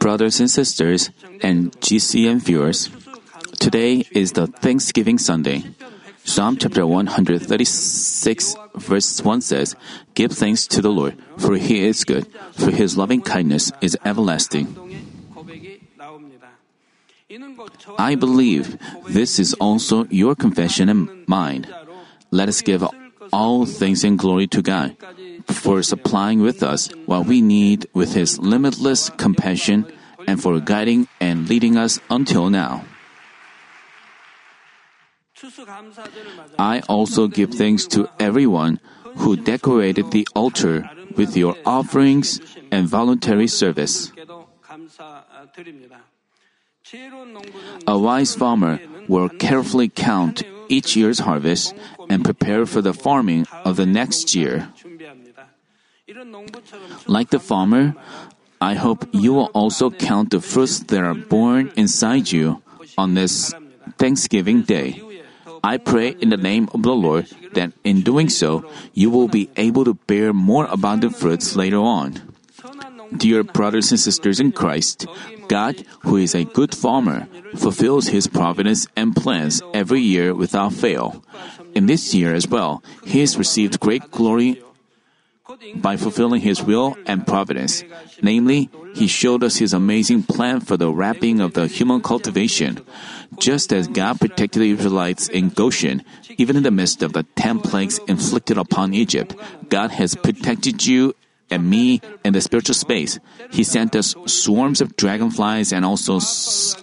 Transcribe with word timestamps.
Brothers 0.00 0.40
and 0.40 0.50
sisters 0.50 1.10
and 1.42 1.72
GCN 1.80 2.40
viewers, 2.40 2.88
today 3.60 4.04
is 4.12 4.32
the 4.32 4.46
Thanksgiving 4.46 5.18
Sunday. 5.18 5.64
Psalm 6.24 6.56
chapter 6.56 6.86
136 6.86 8.56
verse 8.76 9.22
1 9.22 9.40
says, 9.42 9.76
Give 10.14 10.32
thanks 10.32 10.66
to 10.68 10.80
the 10.80 10.90
Lord, 10.90 11.16
for 11.36 11.56
he 11.56 11.84
is 11.84 12.04
good, 12.04 12.32
for 12.52 12.70
his 12.70 12.96
loving 12.96 13.20
kindness 13.20 13.72
is 13.80 13.96
everlasting. 14.04 14.76
I 17.98 18.14
believe 18.14 18.78
this 19.08 19.38
is 19.38 19.52
also 19.54 20.06
your 20.08 20.34
confession 20.34 20.88
and 20.88 21.28
mine. 21.28 21.66
Let 22.30 22.48
us 22.48 22.62
give 22.62 22.82
all 23.32 23.66
things 23.66 24.04
in 24.04 24.16
glory 24.16 24.46
to 24.48 24.62
God 24.62 24.96
for 25.46 25.82
supplying 25.82 26.40
with 26.40 26.62
us 26.62 26.88
what 27.06 27.26
we 27.26 27.40
need 27.40 27.86
with 27.92 28.14
His 28.14 28.38
limitless 28.38 29.10
compassion 29.10 29.86
and 30.26 30.42
for 30.42 30.60
guiding 30.60 31.08
and 31.20 31.48
leading 31.48 31.76
us 31.76 32.00
until 32.10 32.50
now. 32.50 32.84
I 36.58 36.82
also 36.88 37.28
give 37.28 37.54
thanks 37.54 37.86
to 37.94 38.08
everyone 38.18 38.80
who 39.16 39.36
decorated 39.36 40.10
the 40.10 40.26
altar 40.34 40.90
with 41.16 41.36
your 41.36 41.56
offerings 41.64 42.40
and 42.70 42.88
voluntary 42.88 43.46
service. 43.46 44.12
A 47.86 47.98
wise 47.98 48.34
farmer 48.34 48.80
will 49.08 49.28
carefully 49.28 49.88
count 49.88 50.42
each 50.68 50.96
year's 50.96 51.20
harvest 51.20 51.74
and 52.08 52.24
prepare 52.24 52.66
for 52.66 52.80
the 52.80 52.92
farming 52.92 53.46
of 53.64 53.76
the 53.76 53.86
next 53.86 54.34
year. 54.34 54.68
Like 57.06 57.30
the 57.30 57.40
farmer, 57.40 57.94
I 58.60 58.74
hope 58.74 59.06
you 59.12 59.32
will 59.34 59.50
also 59.54 59.90
count 59.90 60.30
the 60.30 60.40
fruits 60.40 60.80
that 60.90 61.02
are 61.02 61.14
born 61.14 61.70
inside 61.76 62.32
you 62.32 62.62
on 62.96 63.14
this 63.14 63.54
Thanksgiving 63.98 64.62
Day. 64.62 65.00
I 65.62 65.76
pray 65.76 66.14
in 66.20 66.30
the 66.30 66.36
name 66.36 66.68
of 66.72 66.82
the 66.82 66.94
Lord 66.94 67.26
that 67.54 67.72
in 67.82 68.02
doing 68.02 68.28
so, 68.28 68.64
you 68.94 69.10
will 69.10 69.28
be 69.28 69.50
able 69.56 69.84
to 69.84 69.94
bear 70.06 70.32
more 70.32 70.66
abundant 70.70 71.16
fruits 71.16 71.56
later 71.56 71.78
on. 71.78 72.22
Dear 73.16 73.42
brothers 73.42 73.90
and 73.90 74.00
sisters 74.00 74.40
in 74.40 74.52
Christ, 74.52 75.06
God, 75.48 75.84
who 76.00 76.16
is 76.16 76.34
a 76.34 76.44
good 76.44 76.74
farmer, 76.74 77.26
fulfills 77.56 78.08
his 78.08 78.26
providence 78.26 78.86
and 78.96 79.16
plans 79.16 79.62
every 79.72 80.00
year 80.00 80.34
without 80.34 80.72
fail. 80.72 81.24
In 81.74 81.86
this 81.86 82.14
year 82.14 82.34
as 82.34 82.46
well, 82.48 82.82
he 83.04 83.20
has 83.20 83.38
received 83.38 83.80
great 83.80 84.10
glory 84.10 84.62
by 85.76 85.96
fulfilling 85.96 86.42
his 86.42 86.62
will 86.62 86.96
and 87.06 87.26
providence. 87.26 87.82
Namely, 88.22 88.68
he 88.94 89.06
showed 89.06 89.42
us 89.42 89.56
his 89.56 89.72
amazing 89.72 90.24
plan 90.24 90.60
for 90.60 90.76
the 90.76 90.92
wrapping 90.92 91.40
of 91.40 91.54
the 91.54 91.66
human 91.66 92.02
cultivation. 92.02 92.84
Just 93.38 93.72
as 93.72 93.88
God 93.88 94.20
protected 94.20 94.60
the 94.60 94.70
Israelites 94.70 95.28
in 95.28 95.48
Goshen, 95.48 96.04
even 96.36 96.56
in 96.56 96.62
the 96.62 96.70
midst 96.70 97.02
of 97.02 97.12
the 97.12 97.24
ten 97.36 97.60
plagues 97.60 97.98
inflicted 98.06 98.58
upon 98.58 98.92
Egypt, 98.92 99.34
God 99.68 99.90
has 99.92 100.14
protected 100.14 100.84
you 100.86 101.14
and 101.50 101.68
me 101.68 102.00
in 102.24 102.32
the 102.32 102.40
spiritual 102.40 102.74
space. 102.74 103.18
He 103.50 103.64
sent 103.64 103.96
us 103.96 104.14
swarms 104.26 104.80
of 104.80 104.96
dragonflies 104.96 105.72
and 105.72 105.84
also 105.84 106.20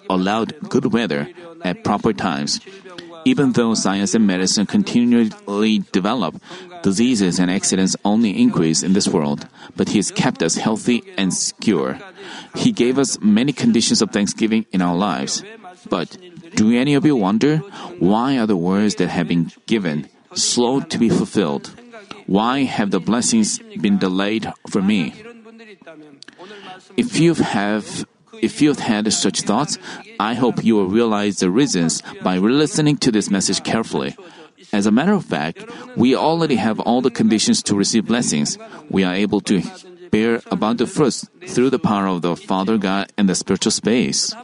allowed 0.10 0.58
good 0.70 0.94
weather 0.94 1.30
at 1.64 1.84
proper 1.84 2.14
times. 2.14 2.60
Even 3.26 3.54
though 3.54 3.74
science 3.74 4.14
and 4.14 4.28
medicine 4.28 4.68
continually 4.68 5.80
develop, 5.92 6.36
diseases 6.84 7.40
and 7.40 7.50
accidents 7.50 7.96
only 8.06 8.40
increase 8.40 8.84
in 8.84 8.94
this 8.94 9.08
world, 9.08 9.48
but 9.76 9.90
He 9.90 9.98
has 9.98 10.12
kept 10.12 10.44
us 10.44 10.56
healthy 10.56 11.02
and 11.18 11.34
secure. 11.34 11.98
He 12.54 12.72
gave 12.72 13.00
us 13.00 13.20
many 13.22 13.52
conditions 13.52 14.02
of 14.02 14.12
thanksgiving 14.12 14.66
in 14.72 14.82
our 14.82 14.96
lives. 14.96 15.44
But 15.90 16.18
do 16.54 16.72
any 16.72 16.94
of 16.94 17.06
you 17.06 17.16
wonder 17.16 17.58
why 17.98 18.38
are 18.38 18.48
the 18.48 18.56
words 18.58 18.96
that 18.96 19.10
have 19.10 19.28
been 19.28 19.52
given 19.66 20.08
slow 20.34 20.82
to 20.82 20.98
be 20.98 21.10
fulfilled? 21.10 21.74
Why 22.28 22.64
have 22.64 22.92
the 22.92 23.00
blessings 23.00 23.60
been 23.80 23.98
delayed 23.98 24.52
for 24.70 24.82
me? 24.82 25.14
If 26.98 27.20
you 27.20 27.34
have 27.36 28.06
if 28.42 28.62
you've 28.62 28.80
had 28.80 29.12
such 29.14 29.42
thoughts, 29.42 29.78
I 30.20 30.34
hope 30.34 30.64
you 30.64 30.76
will 30.76 30.88
realize 30.88 31.40
the 31.40 31.50
reasons 31.50 32.04
by 32.22 32.38
listening 32.38 32.98
to 32.98 33.12
this 33.12 33.30
message 33.30 33.64
carefully. 33.64 34.18
As 34.74 34.86
a 34.86 34.92
matter 34.92 35.14
of 35.14 35.24
fact, 35.24 35.64
we 35.96 36.16
already 36.16 36.56
have 36.56 36.80
all 36.80 37.02
the 37.02 37.12
conditions 37.12 37.64
to 37.64 37.76
receive 37.76 38.06
blessings. 38.08 38.58
We 38.90 39.04
are 39.04 39.14
able 39.14 39.40
to 39.42 39.64
bear 40.12 40.42
abundant 40.52 40.90
fruits 40.90 41.28
through 41.48 41.70
the 41.70 41.80
power 41.80 42.08
of 42.08 42.22
the 42.22 42.36
Father 42.36 42.78
God 42.78 43.12
and 43.18 43.30
the 43.30 43.36
spiritual 43.36 43.72
space. 43.72 44.36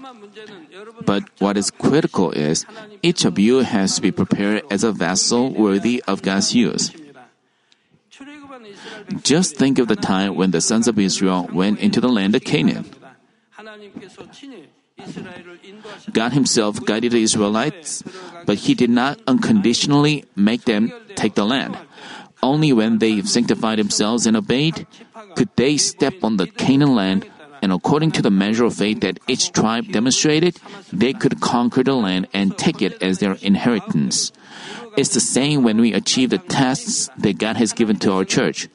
But 1.06 1.24
what 1.40 1.58
is 1.58 1.72
critical 1.72 2.32
is 2.32 2.66
each 3.02 3.26
of 3.26 3.40
you 3.40 3.60
has 3.60 3.96
to 3.96 4.02
be 4.02 4.12
prepared 4.12 4.64
as 4.70 4.84
a 4.84 4.92
vessel 4.92 5.52
worthy 5.52 6.04
of 6.08 6.22
God's 6.22 6.54
use. 6.56 6.92
Just 9.24 9.58
think 9.58 9.80
of 9.80 9.88
the 9.88 9.96
time 9.96 10.36
when 10.36 10.52
the 10.52 10.62
sons 10.62 10.88
of 10.88 10.98
Israel 11.00 11.50
went 11.52 11.80
into 11.80 12.00
the 12.00 12.10
land 12.10 12.36
of 12.36 12.44
Canaan. 12.44 12.86
God 16.12 16.34
Himself 16.34 16.84
guided 16.86 17.12
the 17.12 17.24
Israelites, 17.24 18.04
but 18.46 18.70
He 18.70 18.74
did 18.74 18.90
not 18.90 19.20
unconditionally 19.28 20.26
make 20.36 20.66
them 20.66 20.92
take 21.16 21.36
the 21.36 21.46
land. 21.46 21.78
Only 22.44 22.74
when 22.74 22.98
they 22.98 23.22
sanctified 23.22 23.78
themselves 23.78 24.26
and 24.26 24.36
obeyed 24.36 24.88
could 25.36 25.50
they 25.56 25.78
step 25.78 26.24
on 26.24 26.38
the 26.38 26.48
Canaan 26.48 26.96
land, 26.96 27.30
and 27.62 27.72
according 27.72 28.12
to 28.12 28.22
the 28.22 28.32
measure 28.32 28.66
of 28.66 28.76
faith 28.76 29.02
that 29.02 29.20
each 29.28 29.52
tribe 29.52 29.92
demonstrated, 29.92 30.58
they 30.92 31.14
could 31.14 31.40
conquer 31.40 31.84
the 31.84 31.94
land 31.94 32.28
and 32.34 32.58
take 32.58 32.82
it 32.82 33.02
as 33.02 33.20
their 33.20 33.38
inheritance. 33.42 34.32
It's 34.98 35.14
the 35.14 35.22
same 35.22 35.64
when 35.64 35.80
we 35.80 35.94
achieve 35.94 36.32
the 36.32 36.38
tasks 36.38 37.10
that 37.18 37.38
God 37.38 37.58
has 37.58 37.74
given 37.74 37.98
to 37.98 38.12
our 38.12 38.26
church. 38.26 38.68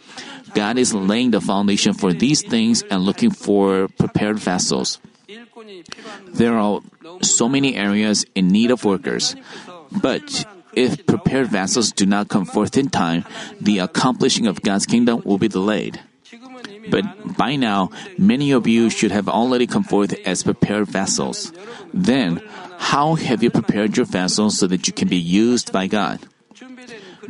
God 0.54 0.78
is 0.78 0.94
laying 0.94 1.32
the 1.32 1.40
foundation 1.40 1.92
for 1.92 2.12
these 2.12 2.42
things 2.42 2.82
and 2.82 3.02
looking 3.02 3.30
for 3.30 3.88
prepared 3.98 4.38
vessels. 4.38 4.98
There 6.32 6.56
are 6.56 6.80
so 7.22 7.48
many 7.48 7.74
areas 7.74 8.24
in 8.34 8.48
need 8.48 8.70
of 8.70 8.84
workers. 8.84 9.36
But 9.90 10.46
if 10.72 11.04
prepared 11.06 11.48
vessels 11.48 11.92
do 11.92 12.06
not 12.06 12.28
come 12.28 12.44
forth 12.44 12.76
in 12.76 12.88
time, 12.88 13.24
the 13.60 13.80
accomplishing 13.80 14.46
of 14.46 14.62
God's 14.62 14.86
kingdom 14.86 15.22
will 15.24 15.38
be 15.38 15.48
delayed. 15.48 16.00
But 16.90 17.36
by 17.36 17.56
now, 17.56 17.90
many 18.18 18.50
of 18.52 18.66
you 18.66 18.90
should 18.90 19.10
have 19.10 19.28
already 19.28 19.66
come 19.66 19.84
forth 19.84 20.14
as 20.24 20.42
prepared 20.42 20.88
vessels. 20.88 21.52
Then, 21.92 22.42
how 22.78 23.14
have 23.14 23.42
you 23.42 23.50
prepared 23.50 23.96
your 23.96 24.06
vessel 24.06 24.50
so 24.50 24.66
that 24.66 24.86
you 24.86 24.92
can 24.92 25.08
be 25.08 25.16
used 25.16 25.72
by 25.72 25.86
God? 25.86 26.20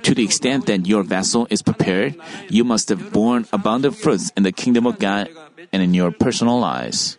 To 0.03 0.15
the 0.15 0.25
extent 0.25 0.67
that 0.67 0.87
your 0.87 1.03
vessel 1.03 1.47
is 1.51 1.63
prepared, 1.63 2.17
you 2.49 2.65
must 2.65 2.89
have 2.91 3.13
borne 3.13 3.47
abundant 3.53 3.97
fruits 3.97 4.31
in 4.37 4.43
the 4.43 4.53
kingdom 4.53 4.87
of 4.87 4.99
God 4.99 5.31
and 5.73 5.83
in 5.83 5.95
your 5.95 6.11
personal 6.11 6.61
lives. 6.61 7.17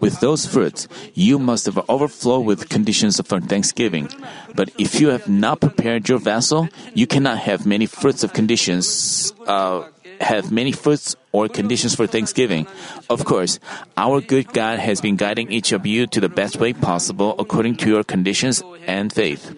With 0.00 0.20
those 0.20 0.46
fruits, 0.46 0.86
you 1.14 1.38
must 1.38 1.66
have 1.66 1.78
overflowed 1.88 2.46
with 2.46 2.68
conditions 2.68 3.20
for 3.20 3.40
thanksgiving. 3.40 4.08
But 4.54 4.70
if 4.78 5.00
you 5.00 5.08
have 5.08 5.28
not 5.28 5.60
prepared 5.60 6.08
your 6.08 6.18
vessel, 6.18 6.68
you 6.94 7.06
cannot 7.06 7.38
have 7.38 7.66
many 7.66 7.86
fruits 7.86 8.22
of 8.22 8.32
conditions, 8.32 9.32
uh, 9.46 9.88
have 10.20 10.52
many 10.52 10.72
fruits 10.72 11.16
or 11.32 11.48
conditions 11.48 11.94
for 11.94 12.06
thanksgiving. 12.06 12.66
Of 13.08 13.24
course, 13.24 13.58
our 13.96 14.20
good 14.20 14.52
God 14.52 14.78
has 14.78 15.00
been 15.00 15.16
guiding 15.16 15.50
each 15.52 15.72
of 15.72 15.86
you 15.86 16.06
to 16.08 16.20
the 16.20 16.28
best 16.28 16.58
way 16.58 16.72
possible 16.72 17.34
according 17.38 17.76
to 17.76 17.88
your 17.88 18.04
conditions 18.04 18.62
and 18.86 19.12
faith. 19.12 19.54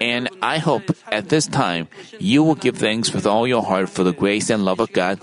And 0.00 0.28
I 0.42 0.58
hope 0.58 0.84
at 1.10 1.28
this 1.28 1.46
time 1.46 1.88
you 2.18 2.42
will 2.42 2.54
give 2.54 2.76
thanks 2.76 3.12
with 3.12 3.26
all 3.26 3.46
your 3.46 3.62
heart 3.62 3.88
for 3.88 4.04
the 4.04 4.12
grace 4.12 4.50
and 4.50 4.64
love 4.64 4.80
of 4.80 4.92
God 4.92 5.20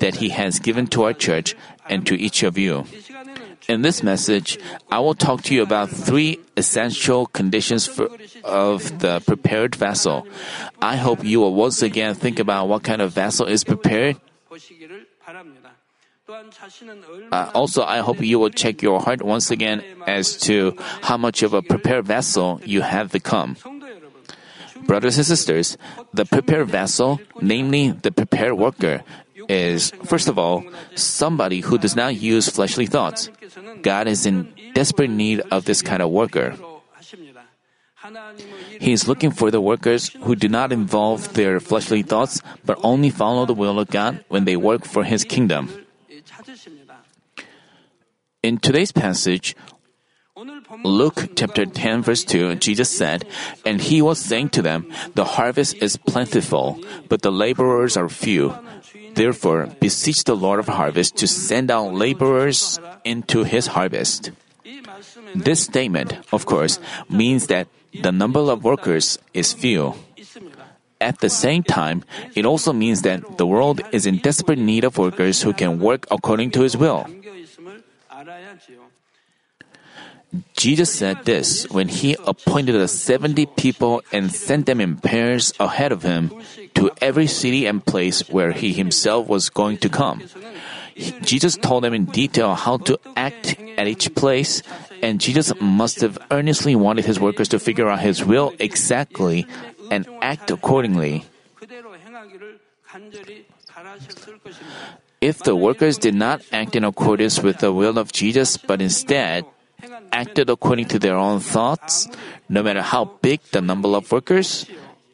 that 0.00 0.16
He 0.16 0.30
has 0.30 0.58
given 0.58 0.86
to 0.88 1.04
our 1.04 1.12
church 1.12 1.54
and 1.88 2.06
to 2.06 2.18
each 2.18 2.42
of 2.42 2.58
you. 2.58 2.84
In 3.68 3.82
this 3.82 4.02
message, 4.02 4.58
I 4.90 4.98
will 4.98 5.14
talk 5.14 5.42
to 5.42 5.54
you 5.54 5.62
about 5.62 5.90
three 5.90 6.40
essential 6.56 7.26
conditions 7.26 7.86
for, 7.86 8.08
of 8.44 8.98
the 8.98 9.20
prepared 9.20 9.74
vessel. 9.74 10.26
I 10.80 10.96
hope 10.96 11.24
you 11.24 11.40
will 11.40 11.54
once 11.54 11.82
again 11.82 12.14
think 12.14 12.38
about 12.38 12.68
what 12.68 12.82
kind 12.82 13.00
of 13.00 13.12
vessel 13.12 13.46
is 13.46 13.64
prepared. 13.64 14.16
Uh, 17.30 17.50
also, 17.54 17.82
I 17.82 17.98
hope 17.98 18.20
you 18.20 18.38
will 18.38 18.50
check 18.50 18.82
your 18.82 19.00
heart 19.00 19.22
once 19.22 19.50
again 19.50 19.84
as 20.06 20.36
to 20.48 20.76
how 21.02 21.16
much 21.16 21.42
of 21.42 21.52
a 21.54 21.62
prepared 21.62 22.06
vessel 22.06 22.60
you 22.64 22.80
have 22.80 23.12
become. 23.12 23.56
Brothers 24.86 25.16
and 25.16 25.26
sisters, 25.26 25.76
the 26.12 26.24
prepared 26.24 26.68
vessel, 26.68 27.20
namely 27.40 27.90
the 27.90 28.10
prepared 28.10 28.54
worker, 28.54 29.02
is, 29.48 29.92
first 30.04 30.28
of 30.28 30.38
all, 30.38 30.64
somebody 30.94 31.60
who 31.60 31.78
does 31.78 31.96
not 31.96 32.16
use 32.16 32.48
fleshly 32.48 32.86
thoughts. 32.86 33.30
God 33.82 34.06
is 34.06 34.26
in 34.26 34.48
desperate 34.74 35.10
need 35.10 35.40
of 35.50 35.64
this 35.64 35.82
kind 35.82 36.02
of 36.02 36.10
worker. 36.10 36.54
He 38.80 38.92
is 38.92 39.06
looking 39.06 39.30
for 39.30 39.50
the 39.50 39.60
workers 39.60 40.10
who 40.22 40.34
do 40.34 40.48
not 40.48 40.72
involve 40.72 41.34
their 41.34 41.60
fleshly 41.60 42.02
thoughts, 42.02 42.42
but 42.64 42.78
only 42.82 43.10
follow 43.10 43.46
the 43.46 43.54
will 43.54 43.78
of 43.78 43.88
God 43.88 44.24
when 44.28 44.44
they 44.44 44.56
work 44.56 44.84
for 44.84 45.04
His 45.04 45.24
kingdom. 45.24 45.70
In 48.42 48.58
today's 48.58 48.90
passage, 48.90 49.54
Luke 50.82 51.30
chapter 51.36 51.64
10, 51.64 52.02
verse 52.02 52.24
2, 52.24 52.56
Jesus 52.56 52.90
said, 52.90 53.24
And 53.64 53.80
he 53.80 54.02
was 54.02 54.18
saying 54.18 54.48
to 54.50 54.62
them, 54.62 54.90
The 55.14 55.38
harvest 55.38 55.76
is 55.76 55.96
plentiful, 55.96 56.80
but 57.08 57.22
the 57.22 57.30
laborers 57.30 57.96
are 57.96 58.08
few. 58.08 58.56
Therefore, 59.14 59.68
beseech 59.80 60.24
the 60.24 60.36
Lord 60.36 60.60
of 60.60 60.68
harvest 60.68 61.16
to 61.16 61.26
send 61.26 61.70
out 61.70 61.94
laborers 61.94 62.80
into 63.04 63.44
his 63.44 63.68
harvest. 63.68 64.30
This 65.34 65.64
statement, 65.64 66.14
of 66.32 66.46
course, 66.46 66.78
means 67.08 67.46
that 67.48 67.68
the 67.92 68.12
number 68.12 68.40
of 68.40 68.64
workers 68.64 69.18
is 69.34 69.52
few. 69.52 69.94
At 71.00 71.18
the 71.18 71.28
same 71.28 71.62
time, 71.62 72.04
it 72.34 72.46
also 72.46 72.72
means 72.72 73.02
that 73.02 73.36
the 73.36 73.46
world 73.46 73.80
is 73.90 74.06
in 74.06 74.18
desperate 74.18 74.58
need 74.58 74.84
of 74.84 74.98
workers 74.98 75.42
who 75.42 75.52
can 75.52 75.80
work 75.80 76.06
according 76.10 76.52
to 76.52 76.62
his 76.62 76.76
will. 76.76 77.06
Jesus 80.56 80.92
said 80.92 81.24
this 81.24 81.68
when 81.70 81.88
he 81.88 82.16
appointed 82.26 82.72
the 82.72 82.88
70 82.88 83.46
people 83.52 84.02
and 84.12 84.32
sent 84.32 84.64
them 84.64 84.80
in 84.80 84.96
pairs 84.96 85.52
ahead 85.60 85.92
of 85.92 86.02
him 86.02 86.32
to 86.74 86.90
every 87.02 87.26
city 87.26 87.66
and 87.66 87.84
place 87.84 88.28
where 88.30 88.52
he 88.52 88.72
himself 88.72 89.28
was 89.28 89.50
going 89.50 89.76
to 89.78 89.88
come. 89.88 90.22
Jesus 91.22 91.56
told 91.56 91.84
them 91.84 91.94
in 91.94 92.04
detail 92.06 92.54
how 92.54 92.76
to 92.88 92.98
act 93.16 93.56
at 93.76 93.86
each 93.86 94.14
place, 94.14 94.62
and 95.02 95.20
Jesus 95.20 95.52
must 95.60 96.00
have 96.00 96.18
earnestly 96.30 96.76
wanted 96.76 97.04
his 97.04 97.20
workers 97.20 97.48
to 97.48 97.58
figure 97.58 97.88
out 97.88 98.00
his 98.00 98.24
will 98.24 98.52
exactly 98.58 99.46
and 99.90 100.08
act 100.20 100.50
accordingly. 100.50 101.24
If 105.20 105.38
the 105.44 105.56
workers 105.56 105.98
did 105.98 106.14
not 106.14 106.42
act 106.52 106.76
in 106.76 106.84
accordance 106.84 107.40
with 107.40 107.58
the 107.58 107.72
will 107.72 107.96
of 107.96 108.12
Jesus, 108.12 108.56
but 108.56 108.82
instead 108.82 109.44
acted 110.12 110.50
according 110.50 110.86
to 110.86 110.98
their 110.98 111.16
own 111.16 111.40
thoughts, 111.40 112.08
no 112.48 112.62
matter 112.62 112.82
how 112.82 113.18
big 113.22 113.40
the 113.52 113.60
number 113.60 113.88
of 113.96 114.10
workers, 114.10 114.66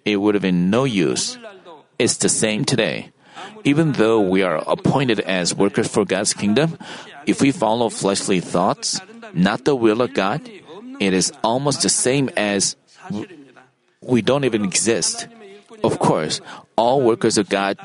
it 0.05 0.17
would 0.17 0.35
have 0.35 0.43
been 0.43 0.71
no 0.71 0.85
use. 0.85 1.39
It's 1.99 2.17
the 2.17 2.29
same 2.29 2.65
today. 2.65 3.11
Even 3.65 3.93
though 3.93 4.21
we 4.21 4.43
are 4.43 4.63
appointed 4.67 5.21
as 5.21 5.55
workers 5.55 5.89
for 5.89 6.05
God's 6.05 6.35
kingdom, 6.35 6.79
if 7.27 7.41
we 7.41 7.51
follow 7.53 7.89
fleshly 7.89 8.41
thoughts, 8.41 9.01
not 9.35 9.65
the 9.65 9.75
will 9.75 10.03
of 10.03 10.15
God, 10.15 10.43
it 11.01 11.13
is 11.13 11.33
almost 11.43 11.83
the 11.83 11.89
same 11.89 12.31
as 12.37 12.77
we 14.01 14.23
don't 14.23 14.45
even 14.45 14.65
exist. 14.65 15.29
Of 15.85 15.99
course, 15.99 16.41
all 16.77 17.03
workers 17.03 17.39
of 17.39 17.49
God 17.49 17.79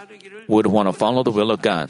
would 0.48 0.68
want 0.68 0.88
to 0.90 0.94
follow 0.94 1.24
the 1.24 1.32
will 1.32 1.52
of 1.52 1.62
God. 1.62 1.90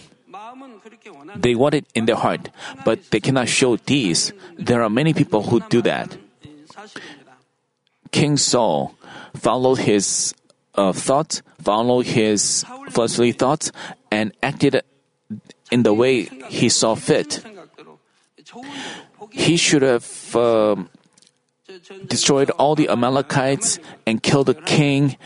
They 1.36 1.56
want 1.56 1.76
it 1.76 1.86
in 1.94 2.06
their 2.06 2.16
heart, 2.16 2.50
but 2.86 3.12
they 3.12 3.20
cannot 3.20 3.50
show 3.50 3.78
these. 3.78 4.32
There 4.58 4.82
are 4.84 4.90
many 4.90 5.14
people 5.14 5.44
who 5.44 5.60
do 5.70 5.82
that. 5.82 6.18
King 8.12 8.38
Saul 8.38 8.96
followed 9.36 9.80
his 9.80 10.34
uh, 10.76 10.94
thoughts, 10.94 11.42
followed 11.62 12.06
his 12.06 12.64
fleshly 12.90 13.32
thoughts, 13.32 13.72
and 14.12 14.32
acted 14.44 14.82
in 15.72 15.84
the 15.84 15.94
way 15.94 16.24
he 16.50 16.70
saw 16.70 16.96
fit. 16.96 17.44
He 19.32 19.58
should 19.58 19.82
have 19.82 20.36
uh, 20.36 20.76
destroyed 22.08 22.52
all 22.52 22.76
the 22.76 22.90
Amalekites 22.90 23.80
and 24.06 24.22
killed 24.22 24.48
the 24.48 24.54
king 24.54 25.18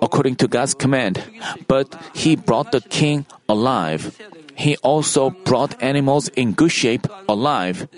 according 0.00 0.36
to 0.36 0.48
God's 0.48 0.72
command, 0.72 1.22
but 1.68 1.94
he 2.14 2.36
brought 2.36 2.72
the 2.72 2.80
king 2.80 3.26
alive. 3.48 4.16
He 4.60 4.76
also 4.84 5.30
brought 5.48 5.80
animals 5.82 6.28
in 6.36 6.52
good 6.52 6.70
shape 6.70 7.08
alive, 7.28 7.88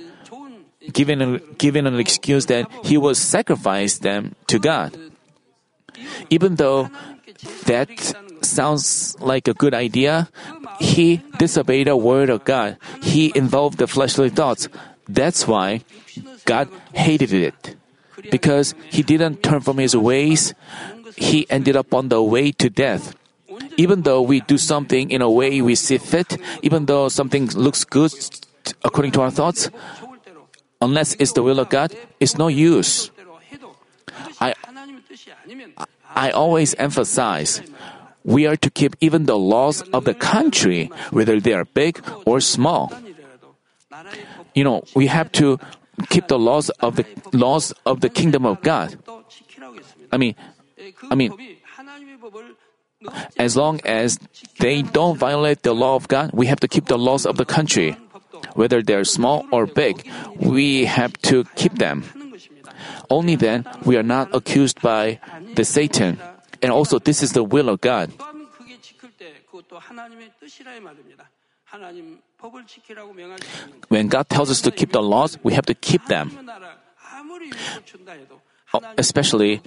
giving, 0.92 1.40
giving 1.58 1.86
an 1.86 1.98
excuse 1.98 2.46
that 2.46 2.70
he 2.86 2.96
would 2.96 3.16
sacrifice 3.16 3.98
them 3.98 4.36
to 4.46 4.60
God. 4.62 4.94
Even 6.30 6.54
though 6.54 6.88
that 7.66 7.90
sounds 8.42 9.18
like 9.18 9.48
a 9.48 9.54
good 9.54 9.74
idea, 9.74 10.30
he 10.78 11.22
disobeyed 11.38 11.88
the 11.88 11.96
word 11.96 12.30
of 12.30 12.44
God. 12.44 12.78
He 13.02 13.32
involved 13.34 13.78
the 13.78 13.88
fleshly 13.90 14.30
thoughts. 14.30 14.68
That's 15.08 15.48
why 15.48 15.82
God 16.44 16.70
hated 16.94 17.32
it. 17.34 17.74
Because 18.30 18.74
he 18.86 19.02
didn't 19.02 19.42
turn 19.42 19.60
from 19.60 19.78
his 19.78 19.96
ways, 19.96 20.54
he 21.16 21.44
ended 21.50 21.74
up 21.74 21.92
on 21.92 22.08
the 22.08 22.22
way 22.22 22.52
to 22.52 22.70
death 22.70 23.18
even 23.76 24.02
though 24.02 24.22
we 24.22 24.40
do 24.40 24.58
something 24.58 25.10
in 25.10 25.22
a 25.22 25.30
way 25.30 25.60
we 25.62 25.74
see 25.74 25.98
fit, 25.98 26.38
even 26.62 26.86
though 26.86 27.08
something 27.08 27.46
looks 27.54 27.84
good 27.84 28.12
according 28.84 29.12
to 29.12 29.20
our 29.22 29.30
thoughts, 29.30 29.70
unless 30.80 31.14
it's 31.19 31.32
the 31.32 31.42
will 31.42 31.60
of 31.60 31.69
God, 31.69 31.94
it's 32.20 32.38
no 32.38 32.48
use. 32.48 33.10
I, 34.40 34.54
I 36.14 36.30
always 36.30 36.74
emphasize 36.74 37.62
we 38.24 38.46
are 38.46 38.56
to 38.56 38.70
keep 38.70 38.96
even 39.00 39.26
the 39.26 39.38
laws 39.38 39.82
of 39.92 40.04
the 40.04 40.14
country, 40.14 40.90
whether 41.10 41.40
they 41.40 41.52
are 41.52 41.64
big 41.64 42.02
or 42.24 42.40
small. 42.40 42.92
You 44.54 44.64
know, 44.64 44.84
we 44.94 45.06
have 45.06 45.32
to 45.32 45.58
keep 46.08 46.28
the 46.28 46.38
laws 46.38 46.70
of 46.80 46.96
the 46.96 47.06
laws 47.32 47.72
of 47.86 48.00
the 48.00 48.08
kingdom 48.08 48.46
of 48.46 48.62
God. 48.62 48.98
I 50.10 50.19
mean, 50.19 50.34
I 51.10 51.14
mean, 51.14 51.32
as 53.37 53.56
long 53.56 53.81
as 53.84 54.19
they 54.58 54.82
don't 54.82 55.19
violate 55.19 55.62
the 55.62 55.75
law 55.75 55.94
of 55.96 56.08
God, 56.08 56.31
we 56.32 56.46
have 56.46 56.60
to 56.60 56.69
keep 56.69 56.87
the 56.87 56.99
laws 56.99 57.26
of 57.26 57.37
the 57.37 57.44
country. 57.44 57.96
Whether 58.54 58.82
they're 58.82 59.04
small 59.04 59.46
or 59.50 59.66
big, 59.66 60.08
we 60.37 60.84
have 60.84 61.12
to 61.31 61.44
keep 61.54 61.78
them. 61.78 62.04
Only 63.10 63.37
then 63.37 63.66
we 63.84 63.96
are 63.96 64.02
not 64.02 64.34
accused 64.34 64.81
by 64.81 65.20
the 65.54 65.64
Satan. 65.64 66.19
And 66.62 66.70
also, 66.70 66.99
this 66.99 67.22
is 67.22 67.32
the 67.32 67.43
will 67.43 67.69
of 67.69 67.81
God. 67.81 68.12
When 73.88 74.08
God 74.08 74.28
tells 74.28 74.50
us 74.50 74.60
to 74.60 74.70
keep 74.70 74.93
the 74.93 75.02
laws, 75.02 75.38
we 75.43 75.52
have 75.55 75.66
to 75.66 75.75
keep 75.75 76.05
them. 76.06 76.31
Especially 78.96 79.60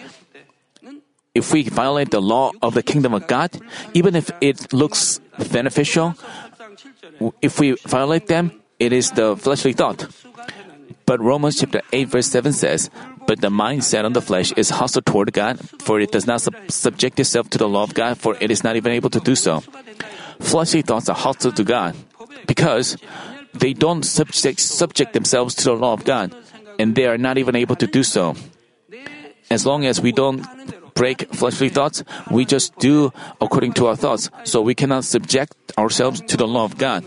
if 1.36 1.52
we 1.52 1.68
violate 1.68 2.10
the 2.12 2.22
law 2.22 2.52
of 2.62 2.74
the 2.74 2.82
kingdom 2.82 3.14
of 3.14 3.28
God, 3.28 3.52
even 3.94 4.16
if 4.16 4.32
it 4.40 4.72
looks 4.72 5.20
beneficial, 5.52 6.16
if 7.42 7.60
we 7.60 7.76
violate 7.86 8.28
them, 8.28 8.52
it 8.80 8.94
is 8.94 9.12
the 9.12 9.36
fleshly 9.36 9.74
thought. 9.74 10.08
But 11.06 11.22
Romans 11.22 11.60
chapter 11.60 11.82
8 11.92 12.08
verse 12.08 12.28
7 12.28 12.54
says, 12.54 12.90
But 13.28 13.42
the 13.42 13.50
mindset 13.50 14.06
on 14.06 14.14
the 14.14 14.22
flesh 14.22 14.52
is 14.54 14.72
hostile 14.72 15.04
toward 15.04 15.34
God, 15.34 15.60
for 15.82 16.00
it 16.00 16.12
does 16.12 16.26
not 16.26 16.42
sub- 16.42 16.56
subject 16.70 17.20
itself 17.20 17.50
to 17.52 17.58
the 17.60 17.70
law 17.70 17.84
of 17.84 17.94
God, 17.94 18.18
for 18.18 18.36
it 18.40 18.50
is 18.50 18.64
not 18.64 18.76
even 18.76 18.92
able 18.92 19.12
to 19.12 19.20
do 19.20 19.36
so. 19.36 19.62
Fleshly 20.40 20.82
thoughts 20.82 21.10
are 21.10 21.16
hostile 21.16 21.52
to 21.52 21.64
God 21.64 21.96
because 22.48 22.98
they 23.54 23.74
don't 23.74 24.04
subject, 24.04 24.60
subject 24.60 25.14
themselves 25.14 25.54
to 25.56 25.66
the 25.66 25.76
law 25.76 25.94
of 25.94 26.06
God, 26.06 26.34
and 26.80 26.96
they 26.96 27.06
are 27.06 27.18
not 27.18 27.38
even 27.38 27.56
able 27.56 27.76
to 27.76 27.88
do 27.88 28.04
so. 28.04 28.36
As 29.50 29.66
long 29.66 29.86
as 29.86 30.02
we 30.02 30.12
don't 30.12 30.42
break 30.96 31.28
fleshly 31.36 31.70
thoughts, 31.70 32.04
we 32.32 32.46
just 32.46 32.76
do 32.80 33.12
according 33.40 33.74
to 33.74 33.88
our 33.88 33.96
thoughts, 33.96 34.32
so 34.44 34.62
we 34.62 34.74
cannot 34.74 35.04
subject 35.04 35.54
ourselves 35.78 36.22
to 36.22 36.38
the 36.38 36.48
law 36.48 36.66
of 36.66 36.78
God. 36.78 37.06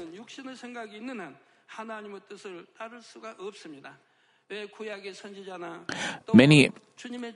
Many 6.35 6.71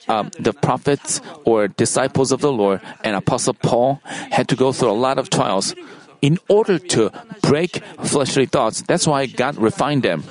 uh, 0.09 0.29
the 0.41 0.53
prophets 0.53 1.21
or 1.45 1.69
disciples 1.69 2.33
of 2.33 2.41
the 2.41 2.53
Lord 2.53 2.81
and 3.05 3.15
Apostle 3.15 3.55
Paul 3.55 4.01
had 4.05 4.49
to 4.49 4.57
go 4.57 4.73
through 4.73 4.91
a 4.91 4.97
lot 4.97 5.19
of 5.19 5.31
trials 5.31 5.75
in 6.23 6.39
order 6.49 6.79
to 6.79 7.11
break 7.43 7.83
fleshly 8.01 8.47
thoughts. 8.47 8.83
That's 8.83 9.07
why 9.07 9.27
God 9.27 9.57
refined 9.57 10.03
them. 10.05 10.23